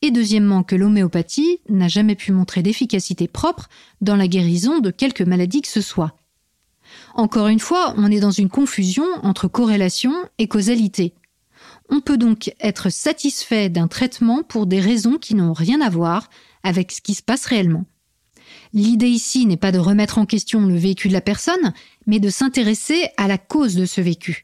et 0.01 0.11
deuxièmement 0.11 0.63
que 0.63 0.75
l'homéopathie 0.75 1.59
n'a 1.69 1.87
jamais 1.87 2.15
pu 2.15 2.31
montrer 2.31 2.63
d'efficacité 2.63 3.27
propre 3.27 3.69
dans 4.01 4.15
la 4.15 4.27
guérison 4.27 4.79
de 4.79 4.91
quelque 4.91 5.23
maladie 5.23 5.61
que 5.61 5.67
ce 5.67 5.81
soit. 5.81 6.15
Encore 7.15 7.47
une 7.47 7.59
fois, 7.59 7.93
on 7.97 8.11
est 8.11 8.19
dans 8.19 8.31
une 8.31 8.49
confusion 8.49 9.05
entre 9.23 9.47
corrélation 9.47 10.13
et 10.37 10.47
causalité. 10.47 11.13
On 11.89 12.01
peut 12.01 12.17
donc 12.17 12.53
être 12.59 12.89
satisfait 12.89 13.69
d'un 13.69 13.87
traitement 13.87 14.43
pour 14.43 14.67
des 14.67 14.79
raisons 14.79 15.17
qui 15.17 15.35
n'ont 15.35 15.53
rien 15.53 15.81
à 15.81 15.89
voir 15.89 16.29
avec 16.63 16.91
ce 16.91 17.01
qui 17.01 17.13
se 17.13 17.23
passe 17.23 17.45
réellement. 17.45 17.85
L'idée 18.73 19.07
ici 19.07 19.45
n'est 19.45 19.57
pas 19.57 19.71
de 19.71 19.79
remettre 19.79 20.17
en 20.17 20.25
question 20.25 20.65
le 20.65 20.75
vécu 20.75 21.07
de 21.07 21.13
la 21.13 21.21
personne, 21.21 21.73
mais 22.05 22.19
de 22.19 22.29
s'intéresser 22.29 23.09
à 23.17 23.27
la 23.27 23.37
cause 23.37 23.75
de 23.75 23.85
ce 23.85 24.01
vécu. 24.01 24.43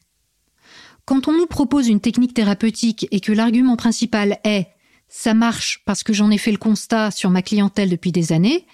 Quand 1.05 1.27
on 1.27 1.33
nous 1.33 1.47
propose 1.47 1.89
une 1.89 1.99
technique 1.99 2.33
thérapeutique 2.33 3.07
et 3.11 3.19
que 3.19 3.33
l'argument 3.33 3.75
principal 3.75 4.39
est 4.43 4.67
ça 5.09 5.35
marche 5.35 5.83
parce 5.85 6.01
que 6.01 6.11
j'en 6.11 6.31
ai 6.31 6.39
fait 6.39 6.51
le 6.51 6.57
constat 6.57 7.11
sur 7.11 7.29
ma 7.29 7.43
clientèle 7.43 7.89
depuis 7.89 8.11
des 8.11 8.31
années, 8.31 8.65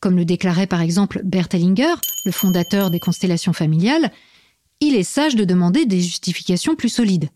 comme 0.00 0.16
le 0.16 0.24
déclarait 0.24 0.66
par 0.66 0.80
exemple 0.80 1.20
Bert 1.24 1.48
Hellinger, 1.52 1.94
le 2.24 2.32
fondateur 2.32 2.90
des 2.90 3.00
constellations 3.00 3.52
familiales, 3.52 4.10
il 4.80 4.94
est 4.94 5.02
sage 5.02 5.36
de 5.36 5.44
demander 5.44 5.84
des 5.84 6.00
justifications 6.00 6.74
plus 6.74 6.88
solides. 6.88 7.28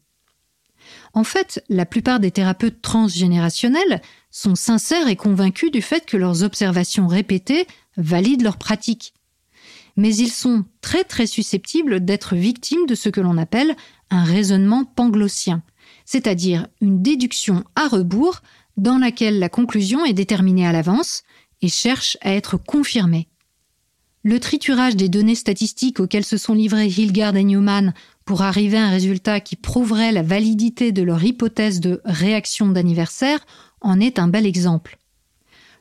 En 1.14 1.24
fait, 1.24 1.64
la 1.68 1.86
plupart 1.86 2.20
des 2.20 2.30
thérapeutes 2.30 2.82
transgénérationnels 2.82 4.00
sont 4.30 4.54
sincères 4.54 5.08
et 5.08 5.16
convaincus 5.16 5.70
du 5.70 5.82
fait 5.82 6.06
que 6.06 6.16
leurs 6.16 6.42
observations 6.42 7.06
répétées 7.06 7.66
valident 7.96 8.42
leur 8.42 8.56
pratique. 8.56 9.14
Mais 9.96 10.14
ils 10.14 10.30
sont 10.30 10.64
très 10.80 11.04
très 11.04 11.26
susceptibles 11.26 12.04
d'être 12.04 12.36
victimes 12.36 12.86
de 12.86 12.94
ce 12.94 13.08
que 13.08 13.20
l'on 13.20 13.36
appelle 13.36 13.74
un 14.10 14.22
raisonnement 14.22 14.84
panglossien, 14.84 15.62
c'est-à-dire 16.04 16.68
une 16.80 17.02
déduction 17.02 17.64
à 17.74 17.88
rebours 17.88 18.40
dans 18.76 18.98
laquelle 18.98 19.38
la 19.40 19.48
conclusion 19.48 20.04
est 20.04 20.12
déterminée 20.12 20.66
à 20.66 20.72
l'avance 20.72 21.24
et 21.62 21.68
cherche 21.68 22.16
à 22.20 22.32
être 22.32 22.56
confirmée. 22.56 23.28
Le 24.22 24.40
triturage 24.40 24.96
des 24.96 25.08
données 25.08 25.34
statistiques 25.34 26.00
auxquelles 26.00 26.24
se 26.24 26.36
sont 26.36 26.54
livrés 26.54 26.86
Hilgard 26.86 27.36
et 27.36 27.44
Newman 27.44 27.92
pour 28.28 28.42
arriver 28.42 28.76
à 28.76 28.84
un 28.84 28.90
résultat 28.90 29.40
qui 29.40 29.56
prouverait 29.56 30.12
la 30.12 30.22
validité 30.22 30.92
de 30.92 31.02
leur 31.02 31.24
hypothèse 31.24 31.80
de 31.80 32.02
réaction 32.04 32.68
d'anniversaire 32.68 33.40
en 33.80 34.00
est 34.00 34.18
un 34.18 34.28
bel 34.28 34.44
exemple. 34.44 34.98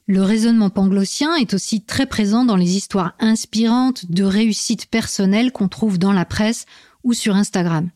Le 0.08 0.22
raisonnement 0.22 0.70
panglossien 0.70 1.36
est 1.36 1.54
aussi 1.54 1.82
très 1.82 2.06
présent 2.06 2.46
dans 2.46 2.56
les 2.56 2.78
histoires 2.78 3.16
inspirantes 3.20 4.10
de 4.10 4.24
réussite 4.24 4.86
personnelle 4.86 5.52
qu'on 5.52 5.68
trouve 5.68 6.00
dans 6.00 6.14
la 6.14 6.24
presse 6.24 6.68
ou 7.04 7.12
sur 7.12 7.36
Instagram. 7.36 7.90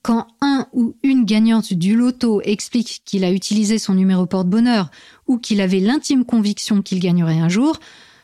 Quand 0.00 0.26
un 0.40 0.66
ou 0.72 0.96
une 1.02 1.26
gagnante 1.26 1.74
du 1.74 1.96
loto 1.96 2.40
explique 2.44 3.02
qu'il 3.04 3.24
a 3.24 3.30
utilisé 3.30 3.78
son 3.78 3.92
numéro 3.92 4.24
porte-bonheur 4.24 4.90
ou 5.26 5.36
qu'il 5.36 5.60
avait 5.60 5.80
l'intime 5.80 6.24
conviction 6.24 6.80
qu'il 6.80 6.98
gagnerait 6.98 7.40
un 7.40 7.50
jour, 7.50 7.78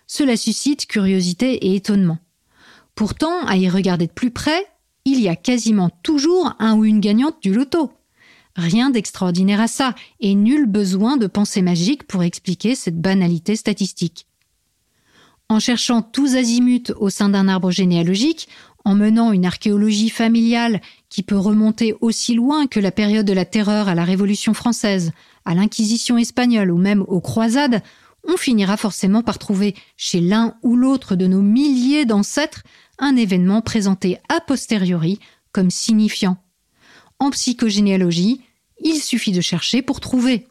cela 0.06 0.38
suscite 0.38 0.86
curiosité 0.86 1.66
et 1.66 1.76
étonnement. 1.76 2.16
Pourtant, 2.94 3.44
à 3.46 3.58
y 3.58 3.68
regarder 3.68 4.06
de 4.06 4.12
plus 4.12 4.30
près, 4.30 4.64
il 5.04 5.20
y 5.20 5.28
a 5.28 5.36
quasiment 5.36 5.90
toujours 6.02 6.54
un 6.58 6.76
ou 6.76 6.84
une 6.84 7.00
gagnante 7.00 7.42
du 7.42 7.52
loto. 7.52 7.92
Rien 8.56 8.90
d'extraordinaire 8.90 9.60
à 9.60 9.68
ça, 9.68 9.94
et 10.20 10.34
nul 10.34 10.66
besoin 10.66 11.16
de 11.16 11.26
pensée 11.26 11.62
magique 11.62 12.04
pour 12.04 12.22
expliquer 12.22 12.74
cette 12.74 13.00
banalité 13.00 13.56
statistique. 13.56 14.26
En 15.48 15.58
cherchant 15.58 16.02
tous 16.02 16.36
azimuts 16.36 16.92
au 16.98 17.10
sein 17.10 17.28
d'un 17.28 17.48
arbre 17.48 17.70
généalogique, 17.70 18.48
en 18.84 18.94
menant 18.94 19.32
une 19.32 19.46
archéologie 19.46 20.10
familiale 20.10 20.80
qui 21.08 21.22
peut 21.22 21.36
remonter 21.36 21.94
aussi 22.00 22.34
loin 22.34 22.66
que 22.66 22.80
la 22.80 22.92
période 22.92 23.26
de 23.26 23.32
la 23.32 23.44
terreur 23.44 23.88
à 23.88 23.94
la 23.94 24.04
Révolution 24.04 24.54
française, 24.54 25.12
à 25.44 25.54
l'Inquisition 25.54 26.18
espagnole 26.18 26.70
ou 26.70 26.78
même 26.78 27.04
aux 27.08 27.20
croisades, 27.20 27.82
on 28.26 28.36
finira 28.36 28.76
forcément 28.76 29.22
par 29.22 29.38
trouver 29.38 29.74
chez 29.96 30.20
l'un 30.20 30.54
ou 30.62 30.76
l'autre 30.76 31.16
de 31.16 31.26
nos 31.26 31.42
milliers 31.42 32.04
d'ancêtres 32.04 32.62
un 33.00 33.16
événement 33.16 33.60
présenté 33.60 34.18
a 34.28 34.40
posteriori 34.40 35.18
comme 35.52 35.70
signifiant 35.70 36.38
en 37.20 37.30
psychogénéalogie, 37.30 38.40
il 38.82 38.96
suffit 38.96 39.32
de 39.32 39.42
chercher 39.42 39.82
pour 39.82 40.00
trouver. 40.00 40.48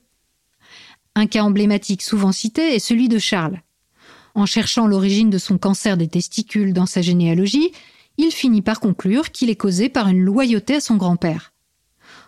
Un 1.16 1.26
cas 1.26 1.44
emblématique 1.44 2.04
souvent 2.04 2.32
cité 2.32 2.76
est 2.76 2.80
celui 2.80 3.10
de 3.10 3.18
Charles. 3.18 3.62
En 4.36 4.46
cherchant 4.46 4.86
l'origine 4.86 5.32
de 5.32 5.40
son 5.40 5.58
cancer 5.58 5.98
des 5.98 6.08
testicules 6.08 6.72
dans 6.72 6.86
sa 6.86 7.02
généalogie, 7.02 7.72
il 8.18 8.32
finit 8.32 8.62
par 8.62 8.80
conclure 8.80 9.32
qu'il 9.32 9.50
est 9.50 9.56
causé 9.56 9.90
par 9.90 10.08
une 10.08 10.22
loyauté 10.22 10.76
à 10.76 10.80
son 10.80 10.96
grand-père. 10.96 11.54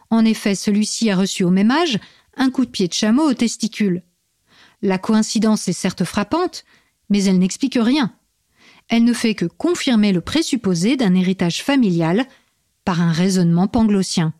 En 0.10 0.26
effet, 0.26 0.56
celui-ci 0.56 1.12
a 1.12 1.16
reçu 1.16 1.44
au 1.44 1.52
même 1.52 1.72
âge 1.72 2.00
un 2.36 2.50
coup 2.50 2.66
de 2.66 2.72
pied 2.72 2.88
de 2.88 2.94
chameau 2.94 3.30
aux 3.30 3.36
testicules. 3.36 4.02
La 4.82 4.98
coïncidence 4.98 5.68
est 5.68 5.74
certes 5.74 6.04
frappante, 6.04 6.66
mais 7.10 7.24
elle 7.26 7.38
n'explique 7.38 7.78
rien. 7.80 8.12
Elle 8.92 9.06
ne 9.06 9.14
fait 9.14 9.36
que 9.36 9.46
confirmer 9.46 10.12
le 10.12 10.20
présupposé 10.20 10.98
d'un 10.98 11.16
héritage 11.16 11.64
familial 11.64 12.28
par 12.84 13.02
un 13.02 13.14
raisonnement 13.14 13.70
panglossien. 13.70 14.34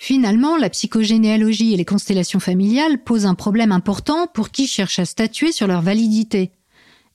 Finalement, 0.00 0.56
la 0.56 0.70
psychogénéalogie 0.70 1.72
et 1.72 1.76
les 1.76 1.84
constellations 1.84 2.40
familiales 2.40 3.04
posent 3.04 3.26
un 3.26 3.36
problème 3.36 3.70
important 3.70 4.26
pour 4.26 4.50
qui 4.50 4.66
cherche 4.66 4.98
à 4.98 5.04
statuer 5.04 5.52
sur 5.52 5.68
leur 5.68 5.82
validité. 5.82 6.50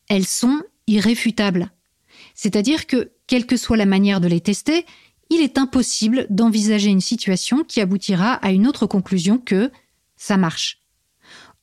Elles 0.08 0.26
sont 0.26 0.62
irréfutables. 0.88 1.70
C'est-à-dire 2.36 2.88
que, 2.88 3.12
quelle 3.28 3.46
que 3.46 3.58
soit 3.58 3.76
la 3.76 3.86
manière 3.86 4.22
de 4.22 4.30
les 4.30 4.40
tester, 4.40 4.86
il 5.30 5.42
est 5.42 5.58
impossible 5.58 6.26
d'envisager 6.30 6.90
une 6.90 7.02
situation 7.02 7.66
qui 7.66 7.82
aboutira 7.82 8.36
à 8.36 8.52
une 8.52 8.66
autre 8.66 8.86
conclusion 8.86 9.40
que 9.40 9.72
ça 10.16 10.38
marche. 10.38 10.80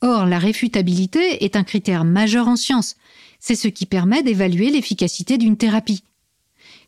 Or, 0.03 0.27
la 0.27 0.39
réfutabilité 0.39 1.45
est 1.45 1.57
un 1.57 1.65
critère 1.65 2.05
majeur 2.05 2.49
en 2.49 2.57
science. 2.57 2.97
C'est 3.45 3.57
ce 3.57 3.67
qui 3.67 3.87
permet 3.87 4.23
d'évaluer 4.23 4.71
l'efficacité 4.71 5.37
d'une 5.37 5.57
thérapie. 5.57 6.05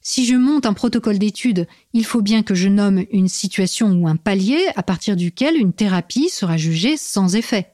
Si 0.00 0.24
je 0.24 0.36
monte 0.36 0.66
un 0.66 0.72
protocole 0.72 1.18
d'étude, 1.18 1.66
il 1.92 2.04
faut 2.04 2.22
bien 2.22 2.44
que 2.44 2.54
je 2.54 2.68
nomme 2.68 3.04
une 3.10 3.26
situation 3.26 3.90
ou 3.90 4.06
un 4.06 4.14
palier 4.14 4.64
à 4.76 4.84
partir 4.84 5.16
duquel 5.16 5.56
une 5.56 5.72
thérapie 5.72 6.28
sera 6.28 6.56
jugée 6.56 6.96
sans 6.96 7.34
effet. 7.34 7.72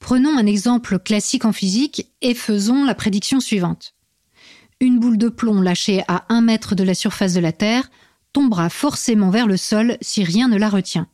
Prenons 0.00 0.36
un 0.36 0.46
exemple 0.46 0.98
classique 0.98 1.44
en 1.44 1.52
physique 1.52 2.10
et 2.22 2.34
faisons 2.34 2.82
la 2.84 2.96
prédiction 2.96 3.38
suivante. 3.38 3.94
Une 4.80 4.98
boule 4.98 5.18
de 5.18 5.28
plomb 5.28 5.60
lâchée 5.60 6.02
à 6.08 6.24
un 6.28 6.40
mètre 6.40 6.74
de 6.74 6.82
la 6.82 6.94
surface 6.94 7.34
de 7.34 7.40
la 7.40 7.52
Terre 7.52 7.88
tombera 8.32 8.68
forcément 8.68 9.30
vers 9.30 9.46
le 9.46 9.56
sol 9.56 9.96
si 10.00 10.24
rien 10.24 10.48
ne 10.48 10.58
la 10.58 10.70
retient. 10.70 11.06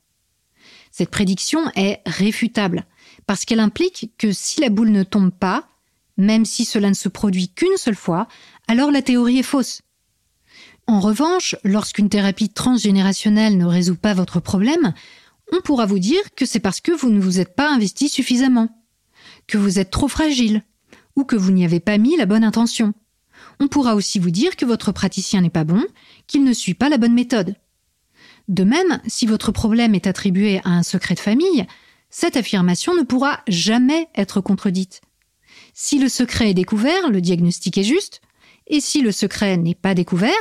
Cette 0.91 1.11
prédiction 1.11 1.61
est 1.75 2.01
réfutable, 2.07 2.87
parce 3.27 3.45
qu'elle 3.45 3.61
implique 3.61 4.13
que 4.17 4.33
si 4.33 4.63
la 4.63 4.71
boule 4.71 4.91
ne 4.91 5.03
tombe 5.03 5.33
pas, 5.33 5.69
même 6.17 6.45
si 6.45 6.65
cela 6.65 6.89
ne 6.89 6.95
se 6.95 7.09
produit 7.09 7.49
qu'une 7.49 7.77
seule 7.77 7.97
fois, 7.97 8.29
alors 8.69 8.91
la 8.91 9.03
théorie 9.03 9.39
est 9.39 9.43
fausse. 9.43 9.83
En 10.87 11.01
revanche, 11.01 11.57
lorsqu'une 11.65 12.09
thérapie 12.09 12.49
transgénérationnelle 12.49 13.59
ne 13.59 13.67
résout 13.67 13.97
pas 13.97 14.15
votre 14.15 14.41
problème, 14.41 14.95
on 15.53 15.61
pourra 15.61 15.87
vous 15.87 15.99
dire 15.99 16.23
que 16.37 16.47
c'est 16.47 16.61
parce 16.61 16.81
que 16.81 16.93
vous 16.93 17.11
ne 17.11 17.21
vous 17.21 17.41
êtes 17.41 17.55
pas 17.55 17.71
investi 17.71 18.09
suffisamment, 18.09 18.69
que 19.47 19.59
vous 19.59 19.79
êtes 19.79 19.91
trop 19.91 20.09
fragile, 20.09 20.63
ou 21.17 21.25
que 21.25 21.37
vous 21.37 21.51
n'y 21.51 21.65
avez 21.65 21.81
pas 21.81 21.99
mis 21.99 22.17
la 22.17 22.27
bonne 22.27 22.45
intention. 22.45 22.95
On 23.59 23.69
pourra 23.69 23.95
aussi 23.95 24.19
vous 24.19 24.31
dire 24.31 24.57
que 24.57 24.65
votre 24.65 24.93
praticien 24.93 25.41
n'est 25.41 25.51
pas 25.51 25.65
bon, 25.65 25.83
qu'il 26.27 26.45
ne 26.45 26.53
suit 26.53 26.75
pas 26.75 26.89
la 26.89 26.99
bonne 26.99 27.15
méthode. 27.15 27.57
De 28.49 28.65
même, 28.65 29.01
si 29.07 29.27
votre 29.27 29.51
problème 29.51 29.95
est 29.95 30.07
attribué 30.07 30.61
à 30.65 30.71
un 30.71 30.83
secret 30.83 31.15
de 31.15 31.21
famille, 31.21 31.67
cette 32.11 32.37
affirmation 32.37 32.95
ne 32.95 33.03
pourra 33.03 33.41
jamais 33.49 34.09
être 34.15 34.41
contredite. 34.41 35.01
Si 35.79 35.99
le 35.99 36.09
secret 36.09 36.49
est 36.49 36.55
découvert, 36.55 37.11
le 37.11 37.21
diagnostic 37.21 37.77
est 37.77 37.85
juste, 37.85 38.23
et 38.67 38.81
si 38.81 39.03
le 39.03 39.13
secret 39.13 39.59
n'est 39.59 39.75
pas 39.75 39.93
découvert, 39.93 40.33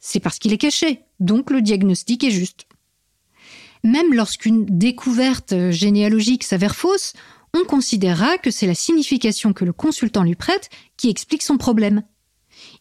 c'est 0.00 0.18
parce 0.18 0.40
qu'il 0.40 0.52
est 0.52 0.58
caché, 0.58 1.02
donc 1.20 1.52
le 1.52 1.62
diagnostic 1.62 2.24
est 2.24 2.32
juste. 2.32 2.66
Même 3.84 4.12
lorsqu'une 4.12 4.66
découverte 4.66 5.70
généalogique 5.70 6.42
s'avère 6.42 6.74
fausse, 6.74 7.12
on 7.54 7.64
considérera 7.64 8.38
que 8.38 8.50
c'est 8.50 8.66
la 8.66 8.74
signification 8.74 9.52
que 9.52 9.64
le 9.64 9.72
consultant 9.72 10.24
lui 10.24 10.34
prête 10.34 10.68
qui 10.96 11.10
explique 11.10 11.42
son 11.42 11.58
problème. 11.58 12.02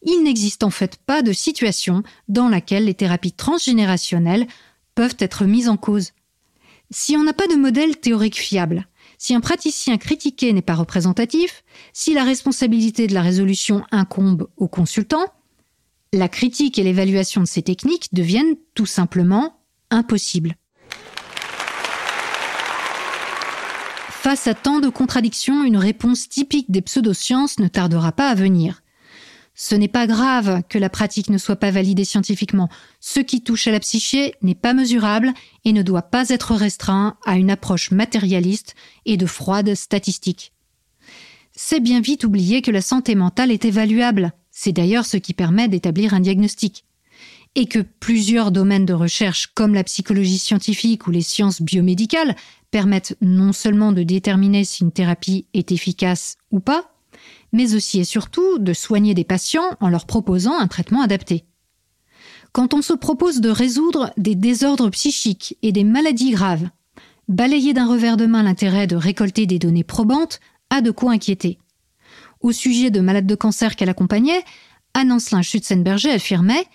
Il 0.02 0.24
n'existe 0.24 0.64
en 0.64 0.72
fait 0.72 0.98
pas 1.06 1.22
de 1.22 1.34
situation 1.34 2.02
dans 2.28 2.50
laquelle 2.50 2.86
les 2.86 2.96
thérapies 2.96 3.34
transgénérationnelles 3.34 4.48
peuvent 4.96 5.18
être 5.20 5.46
mises 5.46 5.70
en 5.70 5.78
cause. 5.78 6.14
Si 6.90 7.16
on 7.16 7.24
n'a 7.24 7.34
pas 7.34 7.48
de 7.48 7.56
modèle 7.56 7.98
théorique 7.98 8.40
fiable, 8.40 8.88
si 9.22 9.36
un 9.36 9.40
praticien 9.40 10.00
critiqué 10.00 10.52
n'est 10.52 10.64
pas 10.64 10.74
représentatif, 10.74 11.64
si 11.94 12.16
la 12.16 12.24
responsabilité 12.24 13.06
de 13.06 13.14
la 13.14 13.22
résolution 13.22 13.84
incombe 13.92 14.50
au 14.58 14.68
consultant, 14.68 15.24
la 16.12 16.28
critique 16.28 16.80
et 16.80 16.84
l'évaluation 16.84 17.42
de 17.42 17.46
ces 17.46 17.62
techniques 17.62 18.12
deviennent 18.16 18.56
tout 18.74 18.88
simplement 18.88 19.60
impossibles. 19.92 20.56
Face 24.10 24.48
à 24.48 24.56
tant 24.56 24.80
de 24.80 24.90
contradictions, 24.90 25.64
une 25.64 25.78
réponse 25.78 26.28
typique 26.28 26.72
des 26.72 26.82
pseudosciences 26.82 27.60
ne 27.60 27.68
tardera 27.68 28.14
pas 28.14 28.28
à 28.28 28.34
venir. 28.34 28.81
Ce 29.54 29.76
n'est 29.76 29.88
pas 29.88 30.08
grave 30.08 30.64
que 30.70 30.78
la 30.78 30.90
pratique 30.90 31.30
ne 31.30 31.38
soit 31.38 31.58
pas 31.58 31.72
validée 31.72 32.06
scientifiquement. 32.06 32.70
Ce 33.00 33.20
qui 33.20 33.42
touche 33.42 33.68
à 33.68 33.72
la 33.72 33.80
psyché 33.80 34.34
n'est 34.42 34.56
pas 34.56 34.74
mesurable 34.74 35.34
et 35.66 35.74
ne 35.74 35.84
doit 35.84 36.04
pas 36.04 36.30
être 36.30 36.56
restreint 36.56 37.18
à 37.26 37.38
une 37.38 37.52
approche 37.52 37.92
matérialiste 37.92 38.76
et 39.06 39.18
de 39.18 39.26
froide 39.26 39.76
statistique. 39.76 40.54
C'est 41.54 41.82
bien 41.82 42.00
vite 42.00 42.24
oublier 42.24 42.62
que 42.62 42.72
la 42.72 42.82
santé 42.82 43.14
mentale 43.14 43.52
est 43.52 43.66
évaluable. 43.66 44.32
C'est 44.52 44.72
d'ailleurs 44.72 45.06
ce 45.06 45.18
qui 45.18 45.34
permet 45.34 45.68
d'établir 45.68 46.14
un 46.14 46.22
diagnostic. 46.22 46.86
Et 47.56 47.66
que 47.66 47.80
plusieurs 47.80 48.52
domaines 48.52 48.86
de 48.86 48.94
recherche 48.94 49.48
comme 49.54 49.74
la 49.74 49.84
psychologie 49.84 50.38
scientifique 50.38 51.08
ou 51.08 51.12
les 51.12 51.22
sciences 51.22 51.62
biomédicales 51.62 52.38
permettent 52.72 53.18
non 53.20 53.52
seulement 53.52 53.92
de 53.92 54.04
déterminer 54.04 54.64
si 54.64 54.84
une 54.84 54.94
thérapie 54.94 55.46
est 55.54 55.74
efficace 55.74 56.38
ou 56.52 56.62
pas, 56.62 56.91
mais 57.52 57.76
aussi 57.76 58.00
et 58.00 58.04
surtout 58.04 58.60
de 58.60 58.74
soigner 58.74 59.14
des 59.14 59.24
patients 59.24 59.78
en 59.80 59.90
leur 59.90 60.06
proposant 60.06 60.58
un 60.58 60.68
traitement 60.68 61.02
adapté. 61.02 61.46
Quand 62.52 62.74
on 62.74 62.82
se 62.82 62.94
propose 62.94 63.40
de 63.40 63.50
résoudre 63.50 64.12
des 64.18 64.36
désordres 64.36 64.90
psychiques 64.90 65.58
et 65.62 65.72
des 65.72 65.84
maladies 65.84 66.32
graves, 66.32 66.70
balayer 67.28 67.74
d'un 67.74 67.88
revers 67.88 68.18
de 68.18 68.26
main 68.26 68.44
l'intérêt 68.44 68.88
de 68.88 68.96
récolter 68.96 69.46
des 69.46 69.60
données 69.60 69.86
probantes 69.86 70.40
a 70.70 70.82
de 70.82 70.92
quoi 70.92 71.12
inquiéter. 71.12 71.58
Au 72.42 72.52
sujet 72.52 72.92
de 72.92 73.00
malades 73.00 73.28
de 73.28 73.36
cancer 73.36 73.76
qu'elle 73.76 73.90
accompagnait, 73.90 74.44
Anne 74.94 75.12
Ancelin 75.12 75.42
Schutzenberger 75.42 76.12
affirmait 76.12 76.66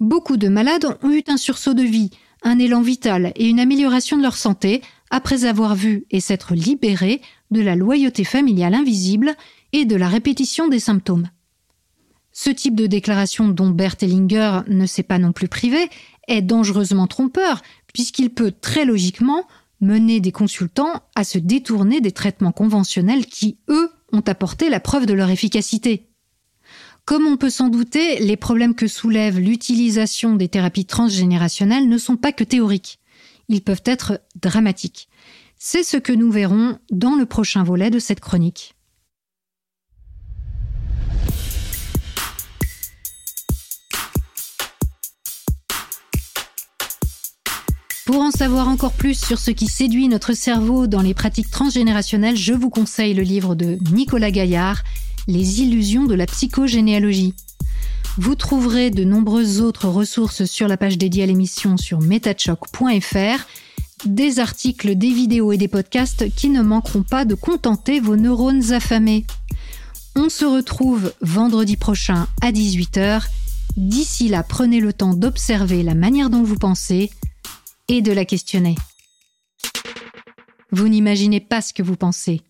Beaucoup 0.00 0.36
de 0.36 0.48
malades 0.48 0.96
ont 1.02 1.10
eu 1.10 1.22
un 1.26 1.36
sursaut 1.36 1.74
de 1.74 1.82
vie, 1.82 2.10
un 2.42 2.58
élan 2.58 2.82
vital 2.82 3.32
et 3.34 3.48
une 3.48 3.60
amélioration 3.60 4.16
de 4.16 4.22
leur 4.22 4.36
santé 4.36 4.80
après 5.10 5.44
avoir 5.44 5.74
vu 5.74 6.06
et 6.10 6.20
s'être 6.20 6.54
libérés 6.54 7.20
de 7.50 7.60
la 7.60 7.74
loyauté 7.74 8.24
familiale 8.24 8.74
invisible 8.74 9.34
et 9.72 9.84
de 9.84 9.96
la 9.96 10.08
répétition 10.08 10.68
des 10.68 10.80
symptômes. 10.80 11.28
Ce 12.32 12.50
type 12.50 12.76
de 12.76 12.86
déclaration 12.86 13.48
dont 13.48 13.70
Bert 13.70 13.96
Hellinger 14.00 14.60
ne 14.68 14.86
s'est 14.86 15.02
pas 15.02 15.18
non 15.18 15.32
plus 15.32 15.48
privé 15.48 15.90
est 16.28 16.42
dangereusement 16.42 17.06
trompeur 17.06 17.62
puisqu'il 17.92 18.30
peut 18.30 18.52
très 18.52 18.84
logiquement 18.84 19.44
mener 19.80 20.20
des 20.20 20.32
consultants 20.32 21.02
à 21.14 21.24
se 21.24 21.38
détourner 21.38 22.00
des 22.00 22.12
traitements 22.12 22.52
conventionnels 22.52 23.26
qui, 23.26 23.58
eux, 23.68 23.90
ont 24.12 24.22
apporté 24.26 24.70
la 24.70 24.80
preuve 24.80 25.06
de 25.06 25.14
leur 25.14 25.30
efficacité. 25.30 26.08
Comme 27.04 27.26
on 27.26 27.36
peut 27.36 27.50
s'en 27.50 27.68
douter, 27.68 28.18
les 28.20 28.36
problèmes 28.36 28.74
que 28.74 28.86
soulève 28.86 29.38
l'utilisation 29.38 30.36
des 30.36 30.48
thérapies 30.48 30.84
transgénérationnelles 30.84 31.88
ne 31.88 31.98
sont 31.98 32.16
pas 32.16 32.32
que 32.32 32.44
théoriques. 32.44 32.98
ils 33.48 33.62
peuvent 33.62 33.82
être 33.86 34.20
dramatiques. 34.40 35.08
C'est 35.56 35.82
ce 35.82 35.96
que 35.96 36.12
nous 36.12 36.30
verrons 36.30 36.78
dans 36.90 37.16
le 37.16 37.24
prochain 37.24 37.64
volet 37.64 37.90
de 37.90 37.98
cette 37.98 38.20
chronique. 38.20 38.77
Pour 48.08 48.22
en 48.22 48.30
savoir 48.30 48.68
encore 48.68 48.94
plus 48.94 49.22
sur 49.22 49.38
ce 49.38 49.50
qui 49.50 49.66
séduit 49.66 50.08
notre 50.08 50.32
cerveau 50.32 50.86
dans 50.86 51.02
les 51.02 51.12
pratiques 51.12 51.50
transgénérationnelles, 51.50 52.38
je 52.38 52.54
vous 52.54 52.70
conseille 52.70 53.12
le 53.12 53.22
livre 53.22 53.54
de 53.54 53.76
Nicolas 53.92 54.30
Gaillard, 54.30 54.82
Les 55.26 55.60
illusions 55.60 56.06
de 56.06 56.14
la 56.14 56.24
psychogénéalogie. 56.24 57.34
Vous 58.16 58.34
trouverez 58.34 58.90
de 58.90 59.04
nombreuses 59.04 59.60
autres 59.60 59.88
ressources 59.88 60.46
sur 60.46 60.68
la 60.68 60.78
page 60.78 60.96
dédiée 60.96 61.24
à 61.24 61.26
l'émission 61.26 61.76
sur 61.76 62.00
metachoc.fr, 62.00 63.46
des 64.06 64.38
articles, 64.38 64.96
des 64.96 65.12
vidéos 65.12 65.52
et 65.52 65.58
des 65.58 65.68
podcasts 65.68 66.34
qui 66.34 66.48
ne 66.48 66.62
manqueront 66.62 67.02
pas 67.02 67.26
de 67.26 67.34
contenter 67.34 68.00
vos 68.00 68.16
neurones 68.16 68.72
affamés. 68.72 69.26
On 70.16 70.30
se 70.30 70.46
retrouve 70.46 71.12
vendredi 71.20 71.76
prochain 71.76 72.26
à 72.40 72.52
18h. 72.52 73.24
D'ici 73.76 74.28
là, 74.28 74.42
prenez 74.42 74.80
le 74.80 74.94
temps 74.94 75.12
d'observer 75.12 75.82
la 75.82 75.94
manière 75.94 76.30
dont 76.30 76.42
vous 76.42 76.56
pensez 76.56 77.10
et 77.88 78.02
de 78.02 78.12
la 78.12 78.24
questionner. 78.24 78.74
Vous 80.70 80.88
n'imaginez 80.88 81.40
pas 81.40 81.62
ce 81.62 81.72
que 81.72 81.82
vous 81.82 81.96
pensez. 81.96 82.42